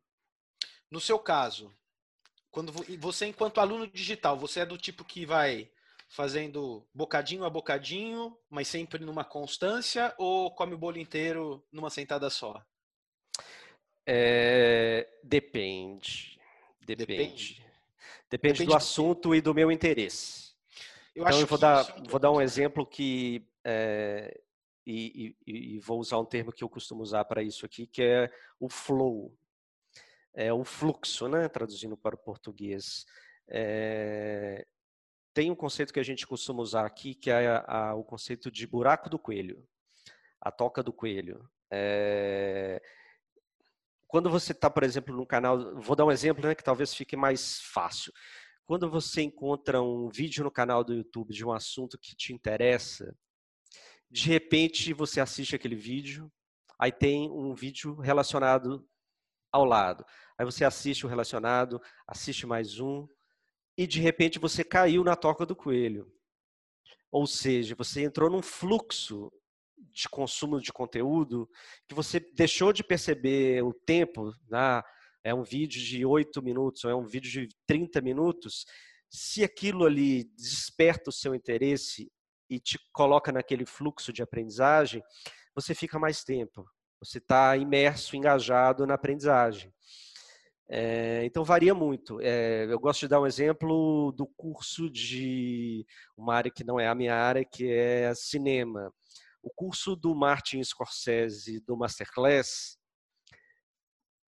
No 0.91 1.01
seu 1.01 1.19
caso, 1.19 1.75
quando 2.51 2.73
você 2.99 3.27
enquanto 3.27 3.59
aluno 3.59 3.87
digital, 3.87 4.37
você 4.37 4.61
é 4.61 4.67
do 4.67 4.77
tipo 4.77 5.05
que 5.05 5.25
vai 5.25 5.71
fazendo 6.09 6.87
bocadinho 6.95 7.45
a 7.45 7.51
bocadinho, 7.51 8.37
mas 8.49 8.69
sempre 8.69 9.05
numa 9.05 9.25
constância, 9.25 10.15
ou 10.19 10.51
come 10.51 10.75
o 10.75 10.79
bolo 10.79 10.99
inteiro 10.99 11.65
numa 11.73 11.91
sentada 11.91 12.31
só? 12.31 12.63
É, 14.07 15.09
depende. 15.23 16.39
Depende. 16.81 17.07
Depende, 17.07 17.65
depende 18.31 18.65
do 18.65 18.77
assunto 18.77 19.35
e 19.35 19.41
do 19.41 19.55
meu 19.55 19.71
interesse. 19.71 20.55
Eu 21.15 21.25
então, 21.25 21.41
eu 21.41 21.47
vou 21.47 21.59
dar, 21.59 21.83
vou 22.09 22.21
dar 22.21 22.31
um 22.31 22.41
exemplo 22.41 22.87
que. 22.87 23.45
É, 23.65 24.41
e, 24.87 25.35
e, 25.45 25.75
e, 25.75 25.81
vou 25.81 25.99
usar 25.99 26.19
um 26.19 26.25
termo 26.25 26.53
que 26.53 26.63
eu 26.63 26.69
costumo 26.69 27.03
usar 27.03 27.25
para 27.25 27.43
isso 27.43 27.67
aqui, 27.67 27.89
que 27.89 28.03
é 28.03 28.31
o 28.61 28.69
flow 28.69 29.37
é, 30.37 30.53
o 30.53 30.63
fluxo, 30.63 31.27
né, 31.29 31.49
traduzindo 31.49 31.97
para 31.97 32.15
o 32.15 32.19
português. 32.19 33.07
É, 33.49 34.67
tem 35.37 35.51
um 35.51 35.55
conceito 35.55 35.93
que 35.93 36.01
a 36.01 36.03
gente 36.03 36.27
costuma 36.27 36.63
usar 36.63 36.87
aqui, 36.87 37.15
que 37.15 37.31
é 37.31 37.47
a, 37.47 37.91
a, 37.91 37.95
o 37.95 38.03
conceito 38.03 38.51
de 38.51 38.67
buraco 38.67 39.11
do 39.11 39.19
coelho, 39.19 39.63
a 40.41 40.51
toca 40.51 40.83
do 40.83 40.95
coelho. 40.95 41.47
É, 41.71 42.81
quando 44.07 44.31
você 44.31 44.53
está, 44.53 44.71
por 44.71 44.83
exemplo, 44.83 45.15
no 45.15 45.27
canal, 45.27 45.79
vou 45.79 45.95
dar 45.95 46.07
um 46.07 46.11
exemplo 46.11 46.43
né, 46.43 46.55
que 46.55 46.65
talvez 46.65 46.95
fique 46.95 47.19
mais 47.19 47.61
fácil. 47.61 48.15
Quando 48.65 48.91
você 48.91 49.21
encontra 49.21 49.83
um 49.83 50.09
vídeo 50.09 50.43
no 50.43 50.51
canal 50.51 50.83
do 50.83 50.95
YouTube 50.95 51.35
de 51.35 51.45
um 51.45 51.53
assunto 51.53 51.99
que 51.99 52.17
te 52.17 52.33
interessa, 52.33 53.15
de 54.11 54.31
repente 54.31 54.95
você 54.95 55.21
assiste 55.21 55.55
aquele 55.55 55.77
vídeo, 55.77 56.33
aí 56.79 56.91
tem 56.91 57.31
um 57.31 57.55
vídeo 57.55 57.95
relacionado 57.97 58.89
ao 59.53 59.67
lado. 59.67 60.03
Aí 60.39 60.47
você 60.47 60.65
assiste 60.65 61.05
o 61.05 61.11
relacionado, 61.11 61.79
assiste 62.09 62.47
mais 62.47 62.81
um, 62.81 63.07
e 63.77 63.87
de 63.87 64.01
repente 64.01 64.39
você 64.39 64.65
caiu 64.65 65.05
na 65.05 65.17
toca 65.17 65.45
do 65.45 65.57
coelho. 65.57 66.11
Ou 67.11 67.27
seja, 67.27 67.75
você 67.75 68.03
entrou 68.03 68.31
num 68.31 68.43
fluxo 68.43 69.31
de 69.93 70.09
consumo 70.09 70.61
de 70.61 70.73
conteúdo 70.73 71.49
que 71.89 71.95
você 71.95 72.21
deixou 72.21 72.73
de 72.73 72.83
perceber 72.83 73.63
o 73.63 73.73
tempo, 73.73 74.33
né? 74.49 74.83
é 75.27 75.35
um 75.35 75.43
vídeo 75.43 75.83
de 75.83 76.07
8 76.07 76.41
minutos 76.41 76.85
ou 76.85 76.91
é 76.91 76.95
um 76.95 77.05
vídeo 77.05 77.31
de 77.31 77.49
30 77.67 78.01
minutos, 78.01 78.65
se 79.11 79.43
aquilo 79.43 79.85
ali 79.85 80.25
desperta 80.37 81.11
o 81.11 81.13
seu 81.13 81.35
interesse 81.35 82.11
e 82.49 82.61
te 82.61 82.79
coloca 82.93 83.33
naquele 83.33 83.67
fluxo 83.67 84.13
de 84.13 84.23
aprendizagem, 84.23 85.03
você 85.53 85.75
fica 85.75 85.99
mais 85.99 86.23
tempo. 86.23 86.65
Você 87.01 87.19
está 87.19 87.57
imerso, 87.57 88.17
engajado 88.17 88.87
na 88.87 88.95
aprendizagem. 88.95 89.75
É, 90.69 91.25
então 91.25 91.45
varia 91.45 91.75
muito. 91.75 92.21
É, 92.21 92.65
eu 92.69 92.79
gosto 92.81 93.01
de 93.01 93.09
dar 93.09 93.21
um 93.21 93.27
exemplo 93.27 94.13
do 94.13 94.27
curso 94.27 94.91
de 94.91 95.87
uma 96.17 96.35
área 96.35 96.51
que 96.51 96.65
não 96.65 96.79
é 96.81 96.89
a 96.89 96.95
minha 96.95 97.15
área, 97.15 97.45
que 97.45 97.71
é 97.71 98.13
cinema. 98.15 98.93
O 99.43 99.51
curso 99.55 99.95
do 99.95 100.15
Martin 100.15 100.63
Scorsese 100.63 101.61
do 101.61 101.77
Masterclass, 101.77 102.77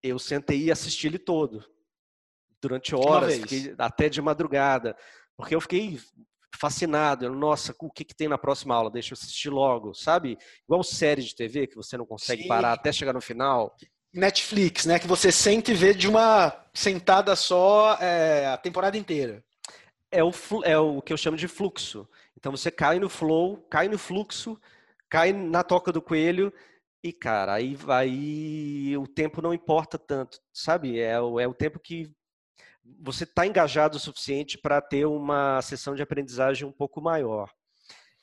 eu 0.02 0.18
sentei 0.18 0.64
e 0.64 0.70
assisti 0.70 1.08
ele 1.08 1.18
todo 1.18 1.64
durante 2.60 2.94
horas, 2.94 3.40
até 3.78 4.08
de 4.08 4.20
madrugada, 4.22 4.96
porque 5.36 5.54
eu 5.54 5.60
fiquei 5.60 5.98
fascinado. 6.56 7.24
Eu, 7.24 7.34
Nossa, 7.34 7.74
o 7.80 7.90
que, 7.90 8.04
que 8.04 8.14
tem 8.14 8.28
na 8.28 8.38
próxima 8.38 8.74
aula? 8.74 8.90
Deixa 8.90 9.12
eu 9.12 9.16
assistir 9.16 9.50
logo, 9.50 9.94
sabe? 9.94 10.36
Igual 10.64 10.82
série 10.82 11.22
de 11.22 11.34
TV 11.34 11.66
que 11.66 11.76
você 11.76 11.96
não 11.96 12.06
consegue 12.06 12.42
Sim. 12.42 12.48
parar 12.48 12.72
até 12.72 12.92
chegar 12.92 13.12
no 13.12 13.20
final. 13.20 13.74
Netflix, 14.12 14.86
né? 14.86 14.98
Que 14.98 15.06
você 15.06 15.30
sente 15.30 15.72
e 15.72 15.74
vê 15.74 15.94
de 15.94 16.08
uma 16.08 16.54
sentada 16.72 17.34
só 17.36 17.94
é, 18.00 18.46
a 18.46 18.56
temporada 18.56 18.96
inteira. 18.96 19.44
É 20.10 20.24
o, 20.24 20.32
é 20.64 20.78
o 20.78 21.02
que 21.02 21.12
eu 21.12 21.16
chamo 21.16 21.36
de 21.36 21.48
fluxo. 21.48 22.08
Então 22.36 22.52
você 22.52 22.70
cai 22.70 22.98
no 22.98 23.08
flow, 23.08 23.58
cai 23.70 23.88
no 23.88 23.98
fluxo, 23.98 24.58
cai 25.08 25.32
na 25.32 25.62
toca 25.62 25.92
do 25.92 26.00
coelho 26.00 26.52
e, 27.02 27.12
cara, 27.12 27.54
aí 27.54 27.74
vai. 27.74 28.10
O 28.96 29.06
tempo 29.06 29.42
não 29.42 29.54
importa 29.54 29.98
tanto, 29.98 30.40
sabe? 30.52 30.98
É 30.98 31.20
o, 31.20 31.38
é 31.38 31.46
o 31.46 31.54
tempo 31.54 31.78
que 31.78 32.10
você 33.00 33.24
está 33.24 33.46
engajado 33.46 33.96
o 33.96 34.00
suficiente 34.00 34.58
para 34.58 34.80
ter 34.80 35.04
uma 35.06 35.60
sessão 35.62 35.94
de 35.94 36.02
aprendizagem 36.02 36.66
um 36.66 36.72
pouco 36.72 37.00
maior. 37.00 37.50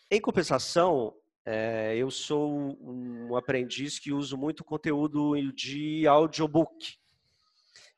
Em 0.10 0.20
compensação, 0.20 1.14
é, 1.46 1.96
eu 1.96 2.10
sou 2.10 2.76
um 2.82 3.36
aprendiz 3.36 4.00
que 4.00 4.12
uso 4.12 4.36
muito 4.36 4.64
conteúdo 4.64 5.36
de 5.54 6.08
audiobook. 6.08 6.98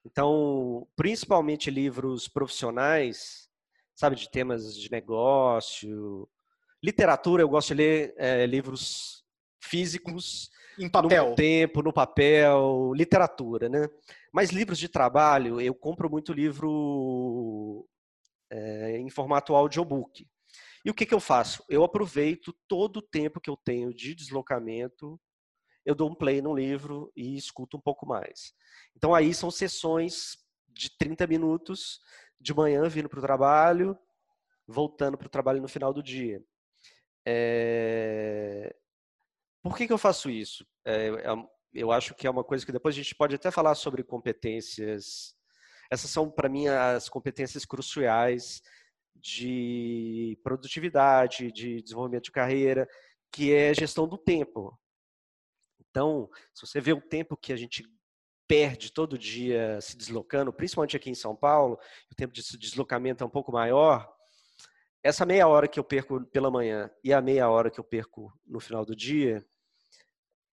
Então, 0.05 0.85
principalmente 0.95 1.71
livros 1.71 2.27
profissionais, 2.27 3.49
sabe, 3.95 4.15
de 4.17 4.29
temas 4.29 4.75
de 4.75 4.91
negócio. 4.91 6.27
Literatura, 6.83 7.41
eu 7.41 7.49
gosto 7.49 7.69
de 7.69 7.73
ler 7.75 8.13
é, 8.17 8.45
livros 8.45 9.23
físicos. 9.61 10.51
Em 10.77 10.89
papel. 10.89 11.29
No 11.29 11.35
tempo, 11.35 11.81
no 11.81 11.93
papel, 11.93 12.91
literatura, 12.93 13.67
né? 13.69 13.87
Mas 14.31 14.51
livros 14.51 14.77
de 14.77 14.89
trabalho, 14.89 15.59
eu 15.59 15.73
compro 15.73 16.09
muito 16.09 16.33
livro 16.33 17.87
é, 18.49 18.97
em 18.97 19.09
formato 19.09 19.55
audiobook. 19.55 20.27
E 20.85 20.89
o 20.89 20.93
que, 20.93 21.05
que 21.05 21.13
eu 21.13 21.19
faço? 21.19 21.63
Eu 21.69 21.83
aproveito 21.83 22.55
todo 22.67 22.97
o 22.97 23.01
tempo 23.01 23.41
que 23.41 23.49
eu 23.49 23.57
tenho 23.57 23.93
de 23.93 24.15
deslocamento, 24.15 25.19
eu 25.85 25.95
dou 25.95 26.09
um 26.09 26.15
play 26.15 26.41
no 26.41 26.55
livro 26.55 27.11
e 27.15 27.37
escuto 27.37 27.77
um 27.77 27.81
pouco 27.81 28.05
mais. 28.05 28.53
Então 28.95 29.15
aí 29.15 29.33
são 29.33 29.49
sessões 29.49 30.37
de 30.67 30.89
30 30.97 31.25
minutos 31.27 31.99
de 32.39 32.53
manhã 32.53 32.87
vindo 32.87 33.09
para 33.09 33.19
o 33.19 33.21
trabalho, 33.21 33.97
voltando 34.67 35.17
para 35.17 35.27
o 35.27 35.29
trabalho 35.29 35.61
no 35.61 35.67
final 35.67 35.93
do 35.93 36.03
dia. 36.03 36.43
É... 37.25 38.75
Por 39.63 39.75
que, 39.75 39.87
que 39.87 39.93
eu 39.93 39.97
faço 39.97 40.29
isso? 40.29 40.65
É, 40.85 41.07
é, 41.07 41.47
eu 41.73 41.91
acho 41.91 42.13
que 42.15 42.27
é 42.27 42.29
uma 42.29 42.43
coisa 42.43 42.65
que 42.65 42.71
depois 42.71 42.95
a 42.95 42.97
gente 42.97 43.15
pode 43.15 43.35
até 43.35 43.51
falar 43.51 43.75
sobre 43.75 44.03
competências. 44.03 45.35
Essas 45.91 46.09
são, 46.09 46.29
para 46.29 46.49
mim, 46.49 46.67
as 46.67 47.09
competências 47.09 47.65
cruciais 47.65 48.61
de 49.21 50.37
produtividade, 50.43 51.51
de 51.51 51.81
desenvolvimento 51.81 52.25
de 52.25 52.31
carreira, 52.31 52.87
que 53.31 53.53
é 53.53 53.73
gestão 53.73 54.07
do 54.07 54.17
tempo. 54.17 54.77
Então, 55.89 56.29
se 56.53 56.65
você 56.65 56.79
vê 56.79 56.93
o 56.93 57.01
tempo 57.01 57.37
que 57.37 57.51
a 57.51 57.55
gente 57.55 57.83
perde 58.47 58.91
todo 58.91 59.17
dia 59.17 59.79
se 59.81 59.97
deslocando, 59.97 60.53
principalmente 60.53 60.95
aqui 60.95 61.09
em 61.09 61.15
São 61.15 61.35
Paulo, 61.35 61.77
o 62.11 62.15
tempo 62.15 62.33
de 62.33 62.41
deslocamento 62.57 63.23
é 63.23 63.27
um 63.27 63.29
pouco 63.29 63.51
maior. 63.51 64.07
Essa 65.03 65.25
meia 65.25 65.47
hora 65.47 65.67
que 65.67 65.79
eu 65.79 65.83
perco 65.83 66.25
pela 66.27 66.49
manhã 66.49 66.89
e 67.03 67.13
a 67.13 67.21
meia 67.21 67.49
hora 67.49 67.69
que 67.69 67.79
eu 67.79 67.83
perco 67.83 68.33
no 68.45 68.59
final 68.59 68.85
do 68.85 68.95
dia, 68.95 69.45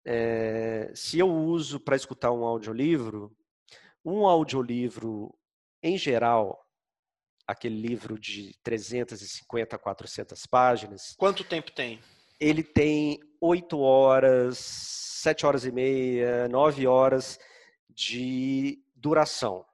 é, 0.04 0.92
se 0.94 1.18
eu 1.18 1.30
uso 1.30 1.80
para 1.80 1.96
escutar 1.96 2.30
um 2.30 2.44
audiolivro, 2.44 3.34
um 4.04 4.26
audiolivro, 4.26 5.34
em 5.82 5.96
geral, 5.96 6.63
aquele 7.46 7.80
livro 7.80 8.18
de 8.18 8.54
350 8.62 9.76
a 9.76 9.78
400 9.78 10.46
páginas. 10.46 11.14
Quanto 11.16 11.44
tempo 11.44 11.70
tem? 11.72 12.00
Ele 12.40 12.62
tem 12.62 13.20
8 13.40 13.78
horas, 13.78 14.58
7 14.58 15.46
horas 15.46 15.64
e 15.64 15.72
meia, 15.72 16.48
9 16.48 16.86
horas 16.86 17.38
de 17.88 18.82
duração. 18.94 19.64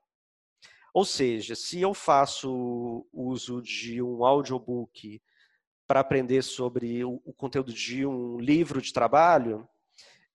Ou 0.93 1.05
seja, 1.05 1.55
se 1.55 1.81
eu 1.81 1.95
faço 1.95 3.07
uso 3.13 3.63
de 3.63 4.03
um 4.03 4.25
audiobook 4.25 5.23
para 5.87 6.01
aprender 6.01 6.43
sobre 6.43 7.05
o, 7.05 7.21
o 7.25 7.33
conteúdo 7.33 7.73
de 7.73 8.05
um 8.05 8.39
livro 8.39 8.83
de 8.83 8.93
trabalho, 8.93 9.69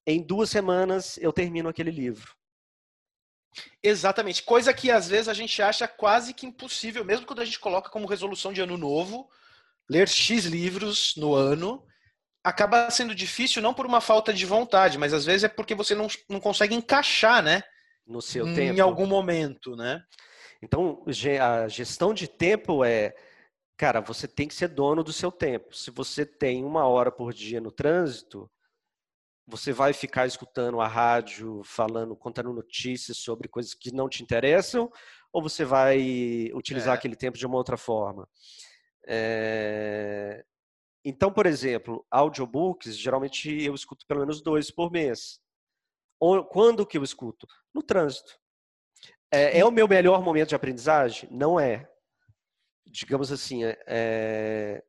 em 0.05 0.21
duas 0.21 0.49
semanas 0.49 1.17
eu 1.17 1.33
termino 1.33 1.69
aquele 1.69 1.91
livro. 1.91 2.35
Exatamente. 3.81 4.43
Coisa 4.43 4.73
que 4.73 4.91
às 4.91 5.07
vezes 5.07 5.27
a 5.27 5.33
gente 5.33 5.61
acha 5.61 5.87
quase 5.87 6.33
que 6.33 6.45
impossível, 6.45 7.03
mesmo 7.05 7.25
quando 7.25 7.41
a 7.41 7.45
gente 7.45 7.59
coloca 7.59 7.89
como 7.89 8.07
resolução 8.07 8.51
de 8.51 8.61
ano 8.61 8.77
novo, 8.77 9.29
ler 9.89 10.07
X 10.07 10.45
livros 10.45 11.15
no 11.15 11.33
ano, 11.33 11.85
acaba 12.43 12.89
sendo 12.89 13.15
difícil 13.15 13.61
não 13.61 13.73
por 13.73 13.85
uma 13.85 14.01
falta 14.01 14.33
de 14.33 14.45
vontade, 14.45 14.97
mas 14.97 15.13
às 15.13 15.25
vezes 15.25 15.45
é 15.45 15.47
porque 15.47 15.73
você 15.73 15.95
não, 15.95 16.07
não 16.29 16.39
consegue 16.39 16.75
encaixar, 16.75 17.41
né? 17.41 17.63
No 18.05 18.21
seu 18.21 18.47
em 18.47 18.53
tempo. 18.53 18.77
Em 18.77 18.79
algum 18.79 19.05
momento, 19.05 19.75
né? 19.75 20.03
Então, 20.61 21.03
a 21.41 21.67
gestão 21.67 22.13
de 22.13 22.27
tempo 22.27 22.83
é, 22.83 23.15
cara, 23.77 23.99
você 23.99 24.27
tem 24.27 24.47
que 24.47 24.53
ser 24.53 24.67
dono 24.67 25.03
do 25.03 25.13
seu 25.13 25.31
tempo. 25.31 25.75
Se 25.75 25.91
você 25.91 26.25
tem 26.25 26.63
uma 26.63 26.87
hora 26.87 27.11
por 27.11 27.33
dia 27.33 27.59
no 27.59 27.71
trânsito, 27.71 28.49
você 29.47 29.71
vai 29.71 29.93
ficar 29.93 30.25
escutando 30.25 30.81
a 30.81 30.87
rádio 30.87 31.61
falando, 31.63 32.15
contando 32.15 32.51
notícias 32.51 33.17
sobre 33.17 33.47
coisas 33.47 33.73
que 33.73 33.93
não 33.93 34.09
te 34.09 34.23
interessam, 34.23 34.91
ou 35.31 35.41
você 35.41 35.63
vai 35.63 36.49
utilizar 36.53 36.95
é. 36.95 36.97
aquele 36.97 37.15
tempo 37.15 37.37
de 37.37 37.45
uma 37.45 37.57
outra 37.57 37.77
forma? 37.77 38.27
É... 39.07 40.43
Então, 41.03 41.31
por 41.31 41.45
exemplo, 41.45 42.05
audiobooks, 42.09 42.97
geralmente 42.97 43.63
eu 43.63 43.75
escuto 43.75 44.07
pelo 44.07 44.21
menos 44.21 44.41
dois 44.41 44.71
por 44.71 44.91
mês. 44.91 45.39
Quando 46.49 46.85
que 46.85 46.97
eu 46.97 47.03
escuto? 47.03 47.45
No 47.71 47.83
trânsito. 47.83 48.39
É, 49.31 49.59
é 49.59 49.65
o 49.65 49.71
meu 49.71 49.87
melhor 49.87 50.23
momento 50.23 50.49
de 50.49 50.55
aprendizagem? 50.55 51.29
Não 51.31 51.59
é. 51.59 51.87
Digamos 52.87 53.31
assim, 53.31 53.61
é, 53.63 54.83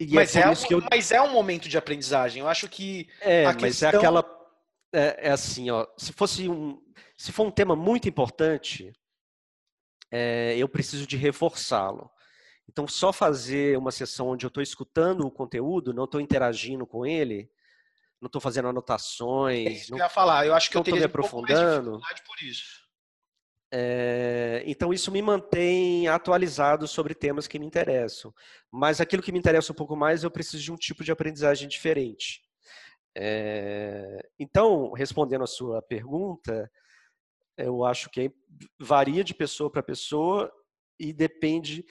e 0.00 0.12
é 0.12 0.14
mas, 0.14 0.34
é, 0.34 0.40
é 0.40 0.48
um, 0.48 0.54
eu... 0.70 0.82
mas 0.90 1.12
é 1.12 1.20
um 1.20 1.30
momento 1.30 1.68
de 1.68 1.76
aprendizagem. 1.76 2.40
Eu 2.40 2.48
acho 2.48 2.66
que. 2.68 3.06
É, 3.20 3.44
mas 3.44 3.56
é 3.56 3.58
questão... 3.58 3.90
é 3.90 3.96
aquela. 3.96 4.40
É, 4.92 5.28
é, 5.28 5.30
assim, 5.30 5.70
ó. 5.70 5.86
Se 5.98 6.10
fosse 6.14 6.48
um. 6.48 6.80
Se 7.18 7.30
for 7.30 7.46
um 7.46 7.50
tema 7.50 7.76
muito 7.76 8.08
importante, 8.08 8.94
é, 10.10 10.56
eu 10.56 10.66
preciso 10.66 11.06
de 11.06 11.18
reforçá-lo. 11.18 12.10
Então, 12.66 12.88
só 12.88 13.12
fazer 13.12 13.76
uma 13.76 13.90
sessão 13.90 14.28
onde 14.28 14.46
eu 14.46 14.48
estou 14.48 14.62
escutando 14.62 15.26
o 15.26 15.30
conteúdo, 15.30 15.92
não 15.92 16.04
estou 16.04 16.20
interagindo 16.20 16.86
com 16.86 17.04
ele, 17.04 17.50
não 18.18 18.26
estou 18.26 18.40
fazendo 18.40 18.68
anotações. 18.68 19.66
É 19.66 19.70
isso 19.70 19.90
não, 19.90 19.98
que 19.98 20.02
eu 20.02 20.06
ia 20.06 20.10
falar. 20.10 20.46
Eu 20.46 20.54
acho 20.54 20.70
que 20.70 20.78
eu 20.78 20.80
estou 20.80 20.96
me 20.96 21.04
aprofundando. 21.04 21.96
Um 21.96 22.00
por 22.00 22.42
isso. 22.42 22.79
É, 23.72 24.62
então, 24.66 24.92
isso 24.92 25.12
me 25.12 25.22
mantém 25.22 26.08
atualizado 26.08 26.88
sobre 26.88 27.14
temas 27.14 27.46
que 27.46 27.58
me 27.58 27.66
interessam. 27.66 28.34
Mas 28.70 29.00
aquilo 29.00 29.22
que 29.22 29.32
me 29.32 29.38
interessa 29.38 29.72
um 29.72 29.76
pouco 29.76 29.96
mais, 29.96 30.24
eu 30.24 30.30
preciso 30.30 30.62
de 30.62 30.72
um 30.72 30.76
tipo 30.76 31.04
de 31.04 31.12
aprendizagem 31.12 31.68
diferente. 31.68 32.42
É, 33.16 34.28
então, 34.38 34.92
respondendo 34.92 35.44
a 35.44 35.46
sua 35.46 35.80
pergunta, 35.82 36.70
eu 37.56 37.84
acho 37.84 38.10
que 38.10 38.32
varia 38.78 39.22
de 39.22 39.34
pessoa 39.34 39.70
para 39.70 39.82
pessoa 39.82 40.50
e 40.98 41.12
depende 41.12 41.84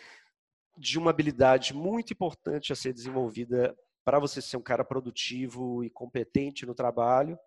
de 0.78 0.98
uma 0.98 1.12
habilidade 1.12 1.74
muito 1.74 2.14
importante 2.14 2.72
a 2.72 2.76
ser 2.76 2.94
desenvolvida 2.94 3.76
para 4.06 4.20
você 4.20 4.42
ser 4.42 4.58
um 4.58 4.62
cara 4.62 4.84
produtivo 4.84 5.84
e 5.84 5.90
competente 5.90 6.66
no 6.66 6.74
trabalho 6.74 7.38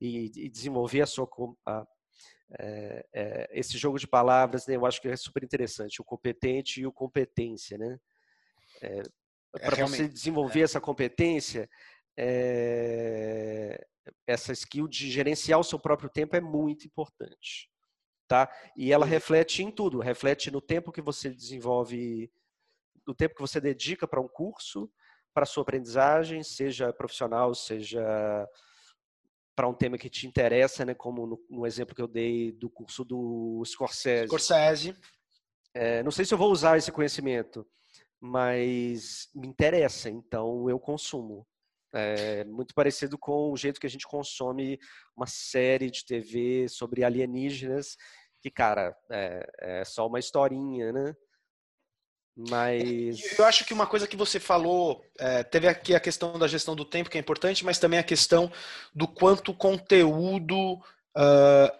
e, 0.00 0.30
e 0.36 0.48
desenvolver 0.48 1.00
a 1.00 1.06
sua 1.06 1.28
a, 1.66 1.86
é, 2.58 3.06
é, 3.12 3.48
esse 3.52 3.76
jogo 3.76 3.98
de 3.98 4.06
palavras, 4.06 4.66
né, 4.66 4.76
eu 4.76 4.86
acho 4.86 5.00
que 5.00 5.08
é 5.08 5.16
super 5.16 5.42
interessante, 5.42 6.00
o 6.00 6.04
competente 6.04 6.80
e 6.80 6.86
o 6.86 6.92
competência, 6.92 7.76
né? 7.76 7.98
É, 8.80 9.02
é 9.56 9.58
para 9.58 9.86
você 9.86 10.08
desenvolver 10.08 10.62
essa 10.62 10.80
competência, 10.80 11.68
essa 14.26 14.52
skill 14.52 14.86
de 14.86 15.10
gerenciar 15.10 15.58
o 15.58 15.64
seu 15.64 15.78
próprio 15.78 16.08
tempo 16.08 16.36
é 16.36 16.40
muito 16.40 16.86
importante, 16.86 17.70
tá? 18.28 18.50
E 18.76 18.92
ela 18.92 19.04
reflete 19.04 19.62
em 19.62 19.70
tudo, 19.70 19.98
reflete 19.98 20.50
no 20.50 20.60
tempo 20.60 20.92
que 20.92 21.02
você 21.02 21.30
desenvolve, 21.30 22.30
no 23.06 23.14
tempo 23.14 23.34
que 23.34 23.40
você 23.40 23.60
dedica 23.60 24.06
para 24.06 24.20
um 24.20 24.28
curso, 24.28 24.90
para 25.34 25.46
sua 25.46 25.62
aprendizagem, 25.62 26.42
seja 26.42 26.92
profissional, 26.92 27.54
seja 27.54 28.48
para 29.56 29.66
um 29.66 29.74
tema 29.74 29.96
que 29.96 30.10
te 30.10 30.26
interessa, 30.26 30.84
né? 30.84 30.94
Como 30.94 31.26
no, 31.26 31.44
no, 31.48 31.66
exemplo 31.66 31.94
que 31.94 32.02
eu 32.02 32.06
dei 32.06 32.52
do 32.52 32.68
curso 32.68 33.02
do 33.02 33.62
Scorsese. 33.64 34.26
Scorsese. 34.26 34.94
É, 35.74 36.02
não 36.02 36.10
sei 36.10 36.26
se 36.26 36.34
eu 36.34 36.38
vou 36.38 36.52
usar 36.52 36.76
esse 36.76 36.92
conhecimento, 36.92 37.66
mas 38.20 39.28
me 39.34 39.48
interessa, 39.48 40.10
então 40.10 40.68
eu 40.68 40.78
consumo. 40.78 41.46
É 41.92 42.44
muito 42.44 42.74
parecido 42.74 43.16
com 43.16 43.50
o 43.50 43.56
jeito 43.56 43.80
que 43.80 43.86
a 43.86 43.90
gente 43.90 44.06
consome 44.06 44.78
uma 45.16 45.26
série 45.26 45.90
de 45.90 46.04
TV 46.04 46.68
sobre 46.68 47.02
alienígenas, 47.02 47.96
que, 48.42 48.50
cara, 48.50 48.94
é, 49.10 49.46
é 49.58 49.84
só 49.84 50.06
uma 50.06 50.18
historinha, 50.18 50.92
né? 50.92 51.16
Mas. 52.36 53.38
Eu 53.38 53.46
acho 53.46 53.64
que 53.64 53.72
uma 53.72 53.86
coisa 53.86 54.06
que 54.06 54.16
você 54.16 54.38
falou, 54.38 55.02
é, 55.18 55.42
teve 55.42 55.66
aqui 55.66 55.94
a 55.94 56.00
questão 56.00 56.38
da 56.38 56.46
gestão 56.46 56.76
do 56.76 56.84
tempo, 56.84 57.08
que 57.08 57.16
é 57.16 57.20
importante, 57.20 57.64
mas 57.64 57.78
também 57.78 57.98
a 57.98 58.04
questão 58.04 58.52
do 58.94 59.08
quanto 59.08 59.52
o 59.52 59.56
conteúdo 59.56 60.74
uh, 60.74 61.72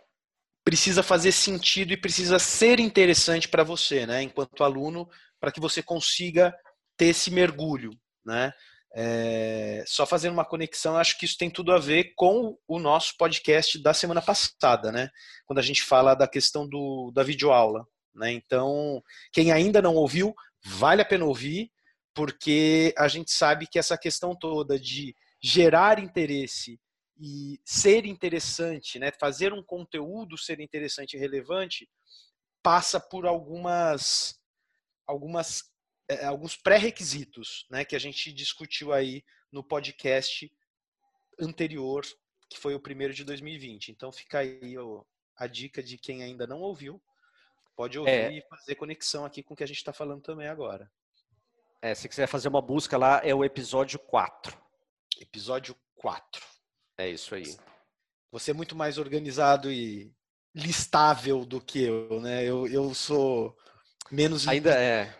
precisa 0.64 1.02
fazer 1.02 1.32
sentido 1.32 1.92
e 1.92 1.96
precisa 1.96 2.38
ser 2.38 2.80
interessante 2.80 3.48
para 3.48 3.62
você, 3.62 4.06
né, 4.06 4.22
enquanto 4.22 4.64
aluno, 4.64 5.08
para 5.38 5.52
que 5.52 5.60
você 5.60 5.82
consiga 5.82 6.56
ter 6.96 7.06
esse 7.06 7.30
mergulho. 7.30 7.90
Né? 8.24 8.52
É, 8.98 9.84
só 9.86 10.06
fazendo 10.06 10.32
uma 10.32 10.44
conexão, 10.44 10.96
acho 10.96 11.18
que 11.18 11.26
isso 11.26 11.36
tem 11.36 11.50
tudo 11.50 11.70
a 11.70 11.78
ver 11.78 12.14
com 12.16 12.56
o 12.66 12.78
nosso 12.78 13.14
podcast 13.18 13.78
da 13.82 13.92
semana 13.92 14.22
passada, 14.22 14.90
né? 14.90 15.10
Quando 15.44 15.58
a 15.58 15.62
gente 15.62 15.82
fala 15.82 16.14
da 16.14 16.26
questão 16.26 16.66
do, 16.66 17.12
da 17.14 17.22
videoaula. 17.22 17.86
Né? 18.16 18.32
Então, 18.32 19.02
quem 19.32 19.52
ainda 19.52 19.80
não 19.82 19.94
ouviu, 19.94 20.34
vale 20.64 21.02
a 21.02 21.04
pena 21.04 21.24
ouvir, 21.24 21.70
porque 22.14 22.94
a 22.96 23.06
gente 23.08 23.30
sabe 23.30 23.66
que 23.66 23.78
essa 23.78 23.96
questão 23.96 24.34
toda 24.34 24.78
de 24.78 25.14
gerar 25.40 25.98
interesse 25.98 26.80
e 27.18 27.60
ser 27.64 28.04
interessante, 28.06 28.98
né, 28.98 29.10
fazer 29.12 29.52
um 29.52 29.62
conteúdo 29.62 30.36
ser 30.36 30.60
interessante 30.60 31.14
e 31.14 31.18
relevante, 31.18 31.88
passa 32.62 32.98
por 32.98 33.26
algumas, 33.26 34.38
algumas 35.06 35.70
é, 36.08 36.24
alguns 36.24 36.56
pré-requisitos 36.56 37.66
né, 37.70 37.84
que 37.84 37.96
a 37.96 37.98
gente 37.98 38.32
discutiu 38.32 38.92
aí 38.92 39.24
no 39.50 39.62
podcast 39.62 40.50
anterior, 41.38 42.04
que 42.48 42.58
foi 42.58 42.74
o 42.74 42.80
primeiro 42.80 43.12
de 43.12 43.24
2020. 43.24 43.90
Então 43.90 44.12
fica 44.12 44.38
aí 44.38 44.74
a 45.36 45.46
dica 45.46 45.82
de 45.82 45.98
quem 45.98 46.22
ainda 46.22 46.46
não 46.46 46.60
ouviu, 46.60 47.02
Pode 47.76 47.98
ouvir 47.98 48.10
é. 48.10 48.32
e 48.32 48.42
fazer 48.48 48.74
conexão 48.74 49.26
aqui 49.26 49.42
com 49.42 49.52
o 49.52 49.56
que 49.56 49.62
a 49.62 49.66
gente 49.66 49.76
está 49.76 49.92
falando 49.92 50.22
também 50.22 50.48
agora. 50.48 50.90
É, 51.82 51.94
se 51.94 52.08
quiser 52.08 52.26
fazer 52.26 52.48
uma 52.48 52.62
busca 52.62 52.96
lá, 52.96 53.20
é 53.22 53.34
o 53.34 53.44
episódio 53.44 53.98
4. 53.98 54.56
Episódio 55.20 55.76
4. 55.96 56.42
É 56.96 57.08
isso 57.08 57.34
aí. 57.34 57.54
Você 58.32 58.50
é 58.50 58.54
muito 58.54 58.74
mais 58.74 58.96
organizado 58.96 59.70
e 59.70 60.10
listável 60.54 61.44
do 61.44 61.60
que 61.60 61.82
eu, 61.82 62.18
né? 62.20 62.42
Eu, 62.42 62.66
eu 62.66 62.94
sou 62.94 63.54
menos. 64.10 64.48
Ainda 64.48 64.74
é. 64.74 65.14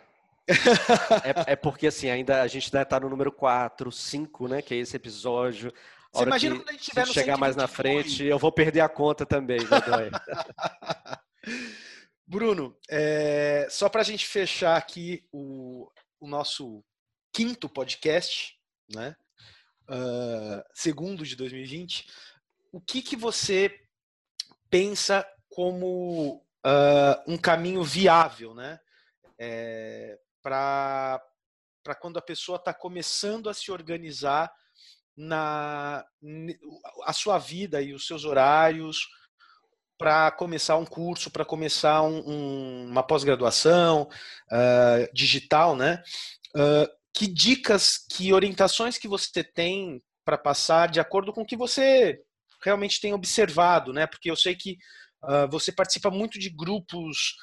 é. 1.47 1.53
é. 1.53 1.57
porque 1.57 1.89
assim, 1.89 2.09
ainda 2.09 2.41
a 2.41 2.47
gente 2.47 2.75
estar 2.75 3.01
no 3.01 3.11
número 3.11 3.31
4, 3.31 3.93
5, 3.93 4.49
né? 4.49 4.63
Que 4.63 4.75
é 4.75 4.79
esse 4.79 4.97
episódio. 4.97 5.71
Você 6.11 6.23
imagina 6.23 6.57
quando 6.57 6.71
a 6.71 6.73
gente 6.73 6.85
tiver 6.85 7.07
no 7.07 7.13
chegar 7.13 7.37
mais 7.37 7.55
na 7.55 7.69
frente, 7.69 8.25
eu 8.25 8.39
vou 8.39 8.51
perder 8.51 8.81
a 8.81 8.89
conta 8.89 9.27
também, 9.27 9.59
Bruno, 12.27 12.77
é, 12.91 13.69
só 13.71 13.89
para 13.89 14.01
a 14.01 14.05
gente 14.05 14.27
fechar 14.27 14.77
aqui 14.77 15.25
o, 15.31 15.89
o, 16.19 16.27
nosso 16.27 16.85
quinto 17.33 17.69
podcast, 17.69 18.59
né? 18.93 19.17
Uh, 19.89 20.61
segundo 20.75 21.25
de 21.25 21.37
2020, 21.37 22.11
o 22.73 22.81
que, 22.81 23.01
que 23.01 23.15
você 23.15 23.81
pensa 24.69 25.25
como 25.49 26.45
uh, 26.67 27.33
um 27.33 27.39
caminho 27.39 27.85
viável, 27.85 28.53
né? 28.55 28.81
É, 29.39 30.19
para 30.43 31.21
quando 32.01 32.19
a 32.19 32.23
pessoa 32.23 32.57
está 32.57 32.75
começando 32.75 33.49
a 33.49 33.55
se 33.55 33.71
organizar 33.71 34.53
na 35.17 36.05
a 37.05 37.13
sua 37.13 37.39
vida 37.39 37.81
e 37.81 37.95
os 37.95 38.07
seus 38.07 38.25
horários, 38.25 39.07
para 39.99 40.31
começar 40.31 40.77
um 40.77 40.85
curso, 40.85 41.31
para 41.31 41.45
começar 41.45 42.03
um, 42.03 42.23
um, 42.27 42.87
uma 42.91 43.03
pós-graduação 43.03 44.09
uh, 44.53 45.15
digital, 45.15 45.75
né? 45.75 46.03
Uh, 46.55 46.89
que 47.15 47.27
dicas, 47.27 47.99
que 47.99 48.33
orientações 48.33 48.99
que 48.99 49.09
você 49.09 49.43
tem 49.43 50.03
para 50.25 50.37
passar 50.37 50.89
de 50.91 51.01
acordo 51.01 51.33
com 51.33 51.43
o 51.43 51.47
que 51.47 51.57
você 51.57 52.21
realmente 52.63 53.01
tem 53.01 53.15
observado, 53.15 53.93
né? 53.93 54.07
Porque 54.07 54.31
eu 54.31 54.37
sei 54.37 54.55
que 54.55 54.77
uh, 55.25 55.49
você 55.51 55.73
participa 55.73 56.11
muito 56.11 56.39
de 56.39 56.51
grupos 56.51 57.35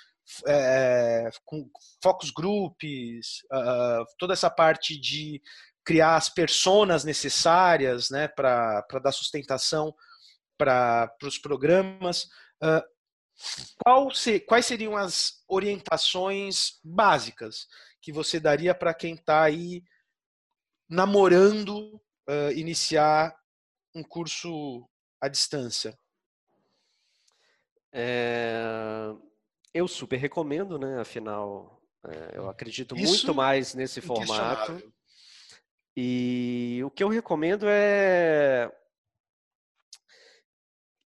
é, 0.48 1.30
com 1.44 1.70
focus 2.02 2.32
groups, 2.32 3.40
toda 4.18 4.32
essa 4.32 4.50
parte 4.50 4.98
de 4.98 5.42
criar 5.84 6.16
as 6.16 6.30
personas 6.30 7.04
necessárias, 7.04 8.10
né, 8.10 8.28
para 8.30 8.86
dar 9.04 9.12
sustentação 9.12 9.94
para 10.58 11.12
os 11.24 11.38
programas. 11.38 12.28
Uh, 12.64 14.14
se, 14.14 14.40
quais 14.40 14.66
seriam 14.66 14.96
as 14.96 15.44
orientações 15.48 16.80
básicas 16.82 17.68
que 18.02 18.12
você 18.12 18.40
daria 18.40 18.74
para 18.74 18.94
quem 18.94 19.16
está 19.16 19.44
aí 19.44 19.84
namorando 20.88 21.96
uh, 22.30 22.52
iniciar 22.56 23.36
um 23.94 24.04
curso 24.04 24.88
à 25.20 25.28
distância? 25.28 25.98
É, 27.92 29.14
eu 29.74 29.88
super 29.88 30.18
recomendo, 30.18 30.80
né? 30.80 31.00
Afinal, 31.00 31.82
é, 32.06 32.38
eu 32.38 32.50
acredito 32.50 32.96
Isso 32.96 33.08
muito 33.08 33.36
mais 33.36 33.76
nesse 33.76 34.02
formato. 34.02 34.82
E 35.96 36.82
o 36.84 36.90
que 36.90 37.04
eu 37.04 37.08
recomendo 37.10 37.66
é 37.68 38.72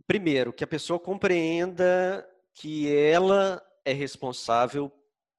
primeiro, 0.07 0.53
que 0.53 0.63
a 0.63 0.67
pessoa 0.67 0.99
compreenda 0.99 2.27
que 2.53 2.91
ela 2.95 3.61
é 3.85 3.91
responsável 3.91 4.91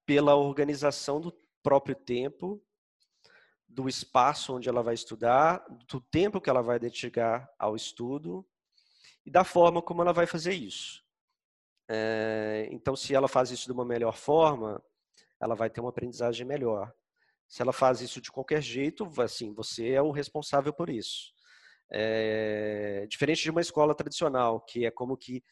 pela 0.06 0.36
organização 0.36 1.20
do 1.20 1.32
próprio 1.62 1.94
tempo, 1.94 2.62
do 3.66 3.88
espaço 3.88 4.54
onde 4.54 4.68
ela 4.68 4.82
vai 4.82 4.94
estudar, 4.94 5.64
do 5.88 6.00
tempo 6.00 6.40
que 6.40 6.48
ela 6.48 6.62
vai 6.62 6.78
dedicar 6.78 7.50
ao 7.58 7.74
estudo 7.74 8.46
e 9.24 9.30
da 9.30 9.44
forma 9.44 9.82
como 9.82 10.02
ela 10.02 10.12
vai 10.12 10.26
fazer 10.26 10.54
isso. 10.54 11.04
É, 11.88 12.68
então, 12.70 12.94
se 12.94 13.14
ela 13.14 13.28
faz 13.28 13.50
isso 13.50 13.66
de 13.66 13.72
uma 13.72 13.84
melhor 13.84 14.16
forma, 14.16 14.82
ela 15.40 15.54
vai 15.54 15.70
ter 15.70 15.80
uma 15.80 15.90
aprendizagem 15.90 16.46
melhor. 16.46 16.92
Se 17.46 17.62
ela 17.62 17.72
faz 17.72 18.00
isso 18.00 18.20
de 18.20 18.30
qualquer 18.30 18.62
jeito, 18.62 19.10
assim, 19.20 19.54
você 19.54 19.90
é 19.90 20.02
o 20.02 20.10
responsável 20.10 20.72
por 20.72 20.90
isso. 20.90 21.32
É, 21.90 23.06
diferente 23.08 23.42
de 23.42 23.50
uma 23.50 23.60
escola 23.60 23.94
tradicional, 23.94 24.60
que 24.60 24.84
é 24.84 24.90
como 24.90 25.16
que 25.16 25.42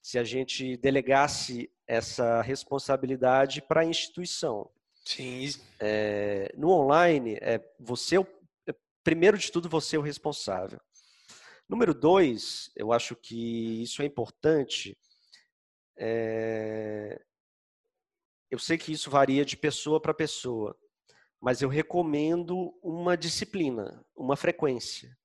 se 0.00 0.18
a 0.18 0.24
gente 0.24 0.76
delegasse 0.76 1.70
essa 1.86 2.40
responsabilidade 2.42 3.62
para 3.62 3.80
a 3.80 3.84
instituição. 3.84 4.70
Sim. 5.04 5.48
É, 5.80 6.52
no 6.56 6.70
online, 6.70 7.38
é, 7.40 7.60
você, 7.78 8.16
é, 8.18 8.74
primeiro 9.02 9.38
de 9.38 9.50
tudo, 9.50 9.68
você 9.68 9.96
é 9.96 9.98
o 9.98 10.02
responsável. 10.02 10.80
Número 11.68 11.92
dois, 11.92 12.70
eu 12.76 12.92
acho 12.92 13.16
que 13.16 13.82
isso 13.82 14.02
é 14.02 14.04
importante, 14.04 14.96
É... 15.98 17.18
Eu 18.50 18.58
sei 18.58 18.78
que 18.78 18.92
isso 18.92 19.10
varia 19.10 19.44
de 19.44 19.56
pessoa 19.56 20.00
para 20.00 20.14
pessoa, 20.14 20.76
mas 21.40 21.62
eu 21.62 21.68
recomendo 21.68 22.72
uma 22.82 23.16
disciplina, 23.16 24.04
uma 24.14 24.36
frequência. 24.36 25.16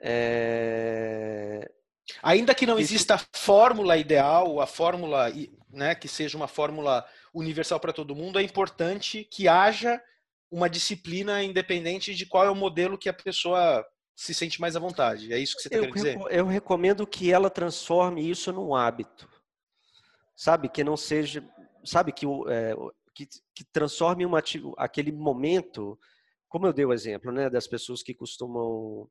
É... 0.00 1.70
Ainda 2.22 2.54
que 2.54 2.66
não 2.66 2.78
exista 2.78 3.14
a 3.14 3.20
fórmula 3.32 3.96
ideal, 3.96 4.60
a 4.60 4.66
fórmula 4.66 5.32
né, 5.70 5.94
que 5.94 6.08
seja 6.08 6.36
uma 6.36 6.48
fórmula 6.48 7.06
universal 7.32 7.78
para 7.78 7.92
todo 7.92 8.16
mundo, 8.16 8.38
é 8.38 8.42
importante 8.42 9.24
que 9.24 9.46
haja 9.46 10.00
uma 10.50 10.68
disciplina 10.68 11.42
independente 11.42 12.14
de 12.14 12.26
qual 12.26 12.44
é 12.44 12.50
o 12.50 12.54
modelo 12.54 12.98
que 12.98 13.08
a 13.08 13.12
pessoa 13.12 13.86
se 14.16 14.34
sente 14.34 14.60
mais 14.60 14.76
à 14.76 14.80
vontade. 14.80 15.32
É 15.32 15.38
isso 15.38 15.56
que 15.56 15.62
você 15.62 15.68
está 15.68 15.78
querendo 15.78 15.94
dizer? 15.94 16.18
Eu 16.30 16.46
recomendo 16.46 17.06
que 17.06 17.32
ela 17.32 17.48
transforme 17.48 18.28
isso 18.28 18.52
num 18.52 18.74
hábito. 18.74 19.28
Sabe? 20.36 20.68
Que 20.68 20.82
não 20.82 20.96
seja. 20.96 21.42
Sabe? 21.84 22.12
Que, 22.12 22.26
é, 22.26 22.74
que, 23.14 23.26
que 23.54 23.64
transforme 23.72 24.26
uma, 24.26 24.42
aquele 24.76 25.12
momento. 25.12 25.98
Como 26.48 26.66
eu 26.66 26.72
dei 26.72 26.84
o 26.84 26.92
exemplo, 26.92 27.30
né? 27.30 27.48
Das 27.48 27.66
pessoas 27.66 28.02
que 28.02 28.12
costumam 28.12 29.08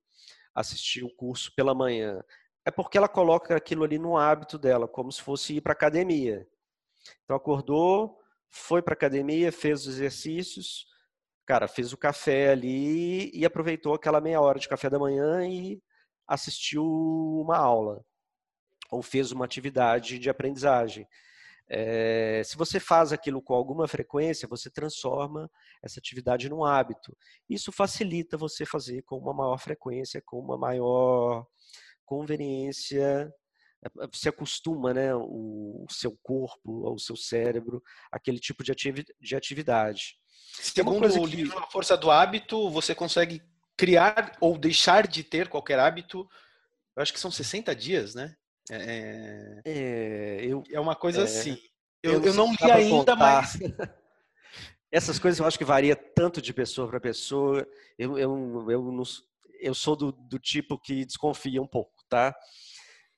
assistir 0.60 1.04
o 1.04 1.10
curso 1.10 1.54
pela 1.56 1.74
manhã. 1.74 2.22
É 2.66 2.72
porque 2.72 2.98
ela 2.98 3.08
coloca 3.08 3.56
aquilo 3.56 3.84
ali 3.84 3.98
no 3.98 4.18
hábito 4.18 4.58
dela, 4.58 4.88
como 4.88 5.12
se 5.12 5.22
fosse 5.22 5.56
ir 5.56 5.62
para 5.62 5.74
academia. 5.74 6.46
Então 7.24 7.36
acordou, 7.36 8.20
foi 8.50 8.82
para 8.82 8.94
academia, 8.94 9.52
fez 9.52 9.82
os 9.82 9.96
exercícios, 9.96 10.86
cara, 11.46 11.68
fez 11.68 11.94
o 11.94 11.98
café 11.98 12.52
ali 12.52 13.32
e 13.34 13.46
aproveitou 13.46 13.94
aquela 13.94 14.20
meia 14.20 14.42
hora 14.42 14.60
de 14.60 14.68
café 14.68 14.90
da 14.90 15.00
manhã 15.00 15.48
e 15.48 15.82
assistiu 16.28 16.84
uma 16.84 17.58
aula 17.58 18.04
ou 18.92 19.02
fez 19.02 19.32
uma 19.32 19.46
atividade 19.46 20.20
de 20.20 20.30
aprendizagem. 20.30 21.08
É, 21.72 22.42
se 22.44 22.58
você 22.58 22.80
faz 22.80 23.14
aquilo 23.14 23.42
com 23.42 23.54
alguma 23.54 23.88
frequência, 23.88 24.48
você 24.48 24.70
transforma 24.72 25.50
essa 25.84 26.00
atividade 26.00 26.50
num 26.50 26.66
hábito. 26.66 27.16
Isso 27.48 27.72
facilita 27.72 28.38
você 28.38 28.66
fazer 28.66 29.04
com 29.04 29.18
uma 29.18 29.34
maior 29.34 29.58
frequência, 29.60 30.22
com 30.26 30.40
uma 30.40 30.58
maior 30.58 31.46
conveniência. 32.04 33.32
Você 34.12 34.30
acostuma 34.30 34.94
né, 34.94 35.16
o, 35.16 35.86
seu 35.90 36.18
corpo, 36.24 36.92
o 36.92 36.98
seu 36.98 37.16
cérebro, 37.16 37.82
aquele 38.12 38.40
tipo 38.40 38.64
de 38.64 39.36
atividade. 39.36 40.18
Segundo 40.54 41.06
o 41.06 41.30
que... 41.30 41.36
livro 41.36 41.60
A 41.60 41.68
Força 41.68 41.96
do 41.96 42.10
Hábito, 42.10 42.70
você 42.72 42.96
consegue 42.96 43.42
criar 43.78 44.36
ou 44.42 44.58
deixar 44.58 45.08
de 45.08 45.24
ter 45.24 45.48
qualquer 45.48 45.80
hábito, 45.80 46.28
eu 46.98 47.02
acho 47.02 47.14
que 47.14 47.20
são 47.20 47.32
60 47.32 47.74
dias, 47.74 48.14
né? 48.14 48.36
É, 48.70 49.62
é, 49.66 49.72
é 49.72 50.46
eu, 50.46 50.64
é 50.72 50.80
uma 50.80 50.96
coisa 50.96 51.22
é, 51.22 51.24
assim. 51.24 51.58
Eu, 52.04 52.14
eu, 52.14 52.26
eu 52.26 52.34
não 52.34 52.52
li 52.52 52.72
ainda, 52.72 53.14
contar. 53.14 53.16
mas. 53.16 53.58
Essas 54.92 55.20
coisas 55.20 55.40
eu 55.40 55.46
acho 55.46 55.58
que 55.58 55.66
varia 55.66 55.96
tanto 55.96 56.42
de 56.42 56.52
pessoa 56.52 56.88
para 56.88 57.00
pessoa. 57.00 57.68
Eu, 57.98 58.18
eu, 58.18 58.72
eu, 58.72 58.92
não, 58.92 59.04
eu 59.62 59.74
sou 59.76 59.96
do, 59.96 60.12
do 60.12 60.40
tipo 60.40 60.80
que 60.80 61.06
desconfia 61.06 61.62
um 61.62 61.68
pouco, 61.68 61.94
tá? 62.10 62.36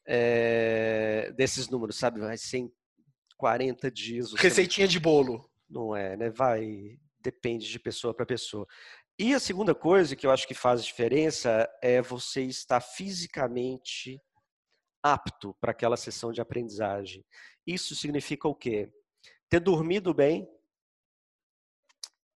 É, 0.06 1.32
desses 1.38 1.70
números, 1.70 1.98
sabe? 1.98 2.20
Vai 2.20 2.38
ser 2.38 2.58
em 2.58 2.72
40 3.38 3.90
dias. 3.90 4.34
Receitinha 4.34 4.88
de 4.88 5.00
bolo. 5.00 5.50
Não 5.70 5.96
é, 5.96 6.18
né? 6.18 6.30
Vai 6.30 7.00
depende 7.22 7.70
de 7.70 7.80
pessoa 7.80 8.14
para 8.14 8.26
pessoa. 8.26 8.68
E 9.18 9.34
a 9.34 9.40
segunda 9.40 9.76
coisa 9.76 10.16
que 10.16 10.26
eu 10.26 10.32
acho 10.32 10.48
que 10.48 10.54
faz 10.54 10.84
diferença 10.84 11.70
é 11.82 12.02
você 12.02 12.42
estar 12.42 12.82
fisicamente 12.82 14.20
apto 15.04 15.56
para 15.60 15.72
aquela 15.72 15.98
sessão 15.98 16.32
de 16.32 16.42
aprendizagem. 16.42 17.26
Isso 17.66 17.96
significa 17.96 18.48
o 18.48 18.56
quê? 18.56 18.92
Ter 19.50 19.60
dormido 19.60 20.14
bem. 20.14 20.50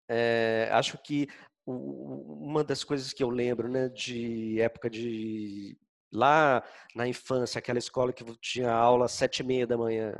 É, 0.08 0.68
acho 0.72 0.98
que 0.98 1.28
uma 1.66 2.62
das 2.62 2.84
coisas 2.84 3.12
que 3.12 3.22
eu 3.22 3.30
lembro, 3.30 3.68
né, 3.68 3.88
de 3.88 4.60
época 4.60 4.90
de 4.90 5.78
lá 6.12 6.62
na 6.94 7.08
infância, 7.08 7.58
aquela 7.58 7.78
escola 7.78 8.12
que 8.12 8.24
tinha 8.38 8.70
aula 8.70 9.06
às 9.06 9.12
sete 9.12 9.40
e 9.40 9.44
meia 9.44 9.66
da 9.66 9.76
manhã. 9.76 10.14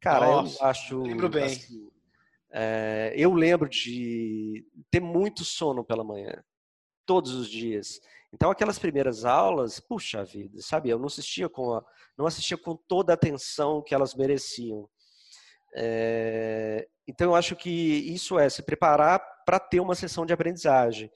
Cara, 0.00 0.26
Nossa, 0.26 0.62
eu 0.62 0.66
acho. 0.66 1.02
Lembro 1.02 1.28
bem. 1.28 1.44
Assim, 1.44 1.90
é, 2.52 3.12
eu 3.16 3.32
lembro 3.34 3.68
de 3.68 4.66
ter 4.90 5.00
muito 5.00 5.44
sono 5.44 5.84
pela 5.84 6.02
manhã, 6.02 6.42
todos 7.04 7.34
os 7.34 7.48
dias. 7.48 8.00
Então, 8.32 8.50
aquelas 8.50 8.78
primeiras 8.78 9.24
aulas, 9.24 9.80
puxa 9.80 10.24
vida, 10.24 10.60
sabe? 10.62 10.88
Eu 10.88 10.98
não 10.98 11.06
assistia 11.06 11.48
com, 11.48 11.74
a, 11.74 11.84
não 12.16 12.26
assistia 12.26 12.56
com 12.56 12.76
toda 12.76 13.12
a 13.12 13.14
atenção 13.14 13.82
que 13.82 13.94
elas 13.94 14.14
mereciam. 14.14 14.88
É, 15.74 16.88
então, 17.06 17.30
eu 17.30 17.34
acho 17.34 17.56
que 17.56 17.70
isso 17.70 18.38
é 18.38 18.48
se 18.48 18.62
preparar 18.62 19.20
para 19.44 19.58
ter 19.58 19.80
uma 19.80 19.94
sessão 19.94 20.24
de 20.24 20.32
aprendizagem. 20.32 21.10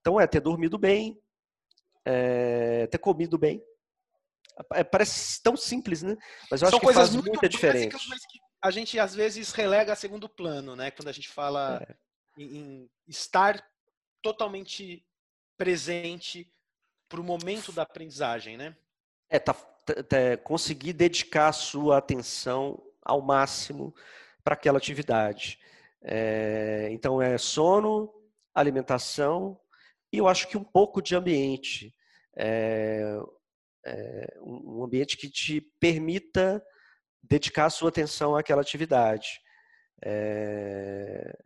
Então, 0.00 0.18
é 0.20 0.26
ter 0.26 0.40
dormido 0.40 0.78
bem, 0.78 1.18
é, 2.04 2.86
ter 2.86 2.98
comido 2.98 3.38
bem. 3.38 3.62
É, 4.72 4.84
parece 4.84 5.42
tão 5.42 5.56
simples, 5.56 6.02
né? 6.02 6.16
Mas 6.50 6.62
eu 6.62 6.68
São 6.68 6.78
acho 6.78 6.86
que 6.86 6.94
faz 6.94 7.14
muita 7.14 7.48
diferença. 7.48 7.98
Mas 8.08 8.20
que 8.26 8.38
a 8.62 8.70
gente 8.70 8.98
às 8.98 9.14
vezes 9.14 9.52
relega 9.52 9.92
a 9.92 9.96
segundo 9.96 10.28
plano, 10.28 10.74
né? 10.74 10.90
Quando 10.90 11.08
a 11.08 11.12
gente 11.12 11.28
fala 11.28 11.82
é. 11.86 11.94
em, 12.38 12.56
em, 12.56 12.90
estar 13.06 13.62
totalmente 14.22 15.04
presente 15.56 16.50
para 17.08 17.20
o 17.20 17.24
momento 17.24 17.72
da 17.72 17.82
aprendizagem, 17.82 18.56
né? 18.56 18.76
É, 19.28 19.38
tá, 19.38 19.54
tá, 19.54 20.02
tá, 20.02 20.36
conseguir 20.42 20.92
dedicar 20.92 21.48
a 21.48 21.52
sua 21.52 21.98
atenção 21.98 22.82
ao 23.02 23.20
máximo 23.20 23.94
para 24.42 24.54
aquela 24.54 24.78
atividade. 24.78 25.58
É, 26.02 26.88
então 26.90 27.20
é 27.20 27.38
sono, 27.38 28.12
alimentação 28.54 29.58
e 30.12 30.18
eu 30.18 30.28
acho 30.28 30.48
que 30.48 30.56
um 30.56 30.62
pouco 30.62 31.02
de 31.02 31.16
ambiente. 31.16 31.94
É, 32.36 33.18
é, 33.86 34.38
um 34.40 34.82
ambiente 34.82 35.16
que 35.16 35.28
te 35.28 35.60
permita 35.80 36.64
dedicar 37.22 37.66
a 37.66 37.70
sua 37.70 37.88
atenção 37.88 38.36
àquela 38.36 38.62
atividade. 38.62 39.40
É... 40.02 41.36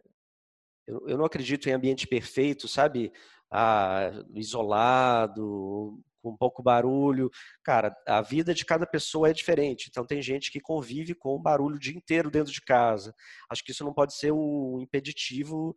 Eu, 0.87 1.09
eu, 1.09 1.19
não 1.19 1.25
acredito 1.25 1.69
em 1.69 1.73
ambiente 1.73 2.07
perfeito, 2.07 2.67
sabe? 2.67 3.13
Ah, 3.51 4.11
isolado, 4.35 6.01
com 6.23 6.37
pouco 6.37 6.63
barulho. 6.63 7.31
Cara, 7.63 7.95
a 8.07 8.21
vida 8.21 8.53
de 8.53 8.65
cada 8.65 8.87
pessoa 8.87 9.31
é 9.31 9.33
diferente. 9.33 9.87
Então, 9.89 10.07
tem 10.07 10.21
gente 10.21 10.51
que 10.51 10.61
convive 10.61 11.15
com 11.15 11.35
o 11.35 11.39
barulho 11.39 11.77
o 11.77 11.81
dia 11.81 11.97
inteiro 11.97 12.31
dentro 12.31 12.53
de 12.53 12.61
casa. 12.61 13.15
Acho 13.51 13.65
que 13.65 13.73
isso 13.73 13.85
não 13.85 13.95
pode 13.95 14.15
ser 14.15 14.33
um 14.33 14.79
impeditivo 14.81 15.75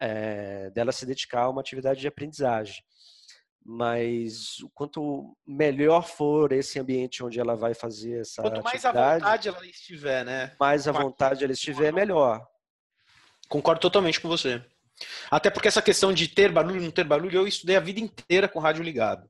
é, 0.00 0.70
dela 0.70 0.92
se 0.92 1.04
dedicar 1.04 1.42
a 1.42 1.50
uma 1.50 1.60
atividade 1.60 2.00
de 2.00 2.08
aprendizagem 2.08 2.82
mas 3.64 4.56
quanto 4.74 5.36
melhor 5.46 6.06
for 6.08 6.52
esse 6.52 6.78
ambiente 6.80 7.22
onde 7.22 7.38
ela 7.38 7.54
vai 7.54 7.74
fazer 7.74 8.20
essa 8.20 8.42
quanto 8.42 8.62
mais 8.62 8.84
à 8.84 8.92
vontade 8.92 9.48
ela 9.48 9.66
estiver, 9.66 10.24
né? 10.24 10.56
Mais 10.58 10.88
à 10.88 10.92
vontade 10.92 11.44
ela 11.44 11.52
estiver, 11.52 11.92
melhor. 11.92 12.44
Concordo 13.48 13.80
totalmente 13.80 14.20
com 14.20 14.28
você. 14.28 14.64
Até 15.30 15.50
porque 15.50 15.68
essa 15.68 15.82
questão 15.82 16.12
de 16.12 16.28
ter 16.28 16.52
barulho, 16.52 16.80
não 16.80 16.90
ter 16.90 17.04
barulho, 17.04 17.36
eu 17.36 17.46
estudei 17.46 17.76
a 17.76 17.80
vida 17.80 18.00
inteira 18.00 18.48
com 18.48 18.58
rádio 18.58 18.82
ligado. 18.82 19.28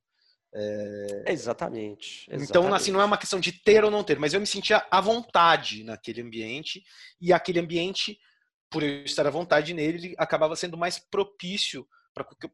É... 0.52 1.32
Exatamente, 1.32 2.26
exatamente. 2.28 2.50
Então, 2.50 2.74
assim, 2.74 2.90
não 2.90 3.00
é 3.00 3.04
uma 3.04 3.18
questão 3.18 3.38
de 3.38 3.52
ter 3.52 3.84
ou 3.84 3.90
não 3.90 4.02
ter, 4.02 4.18
mas 4.18 4.34
eu 4.34 4.40
me 4.40 4.46
sentia 4.46 4.84
à 4.90 5.00
vontade 5.00 5.84
naquele 5.84 6.22
ambiente 6.22 6.82
e 7.20 7.32
aquele 7.32 7.60
ambiente, 7.60 8.18
por 8.68 8.82
eu 8.82 9.04
estar 9.04 9.26
à 9.26 9.30
vontade 9.30 9.72
nele, 9.72 10.14
acabava 10.18 10.56
sendo 10.56 10.76
mais 10.76 10.98
propício 10.98 11.86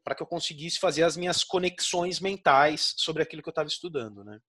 para 0.03 0.15
que 0.15 0.21
eu 0.21 0.27
conseguisse 0.27 0.79
fazer 0.79 1.03
as 1.03 1.17
minhas 1.17 1.43
conexões 1.43 2.19
mentais 2.19 2.93
sobre 2.97 3.23
aquilo 3.23 3.41
que 3.41 3.49
eu 3.49 3.51
estava 3.51 3.67
estudando, 3.67 4.23
né? 4.23 4.39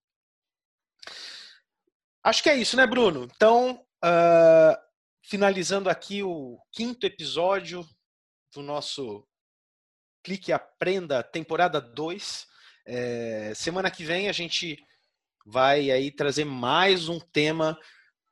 Acho 2.22 2.42
que 2.42 2.50
é 2.50 2.56
isso, 2.56 2.76
né, 2.76 2.86
Bruno? 2.86 3.24
Então, 3.34 3.82
uh, 4.04 4.76
finalizando 5.24 5.88
aqui 5.88 6.22
o 6.22 6.58
quinto 6.72 7.06
episódio 7.06 7.86
do 8.54 8.62
nosso 8.62 9.26
Clique 10.22 10.52
Aprenda, 10.52 11.22
temporada 11.22 11.80
2. 11.80 12.46
É, 12.86 13.52
semana 13.54 13.90
que 13.90 14.04
vem 14.04 14.28
a 14.28 14.32
gente 14.32 14.78
vai 15.46 15.90
aí 15.90 16.10
trazer 16.10 16.44
mais 16.44 17.08
um 17.08 17.18
tema 17.18 17.78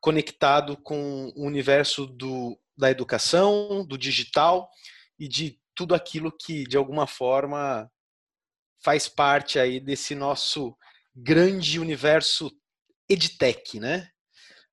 conectado 0.01 0.77
com 0.77 1.33
o 1.35 1.47
universo 1.47 2.07
do, 2.07 2.59
da 2.77 2.91
educação, 2.91 3.85
do 3.87 3.97
digital 3.97 4.71
e 5.19 5.27
de 5.29 5.61
tudo 5.75 5.95
aquilo 5.95 6.31
que 6.31 6.65
de 6.65 6.77
alguma 6.77 7.07
forma 7.07 7.91
faz 8.83 9.09
parte 9.09 9.59
aí 9.59 9.81
desse 9.81 10.15
nosso 10.15 10.77
grande 11.15 11.81
universo 11.81 12.51
edtech, 13.09 13.81
né? 13.81 14.11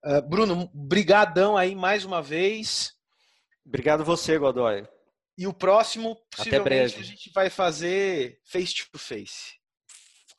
Uh, 0.06 0.22
Bruno, 0.22 0.70
brigadão 0.74 1.56
aí 1.56 1.74
mais 1.74 2.04
uma 2.04 2.22
vez. 2.22 2.94
Obrigado 3.66 4.04
você, 4.04 4.38
Godoy. 4.38 4.86
E 5.38 5.48
o 5.48 5.54
próximo, 5.54 6.16
possivelmente, 6.30 7.00
a 7.00 7.04
gente 7.04 7.32
vai 7.34 7.50
fazer 7.50 8.40
face 8.46 8.86
to 8.90 9.00
face. 9.00 9.56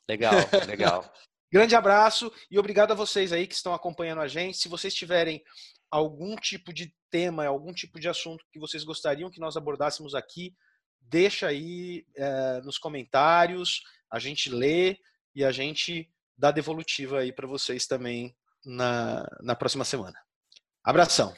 Legal, 0.07 0.33
legal. 0.67 1.13
Grande 1.51 1.75
abraço 1.75 2.31
e 2.49 2.57
obrigado 2.57 2.91
a 2.91 2.95
vocês 2.95 3.31
aí 3.31 3.47
que 3.47 3.55
estão 3.55 3.73
acompanhando 3.73 4.21
a 4.21 4.27
gente. 4.27 4.57
Se 4.57 4.67
vocês 4.67 4.93
tiverem 4.93 5.43
algum 5.91 6.35
tipo 6.35 6.73
de 6.73 6.93
tema, 7.09 7.45
algum 7.45 7.73
tipo 7.73 7.99
de 7.99 8.09
assunto 8.09 8.45
que 8.51 8.59
vocês 8.59 8.83
gostariam 8.83 9.29
que 9.29 9.39
nós 9.39 9.55
abordássemos 9.55 10.15
aqui, 10.15 10.55
deixa 10.99 11.47
aí 11.47 12.05
é, 12.15 12.61
nos 12.61 12.77
comentários, 12.77 13.81
a 14.11 14.19
gente 14.19 14.49
lê 14.49 14.97
e 15.33 15.43
a 15.43 15.51
gente 15.51 16.09
dá 16.37 16.51
devolutiva 16.51 17.19
aí 17.19 17.31
para 17.31 17.47
vocês 17.47 17.87
também 17.87 18.35
na, 18.65 19.25
na 19.41 19.55
próxima 19.55 19.85
semana. 19.85 20.19
Abração! 20.83 21.33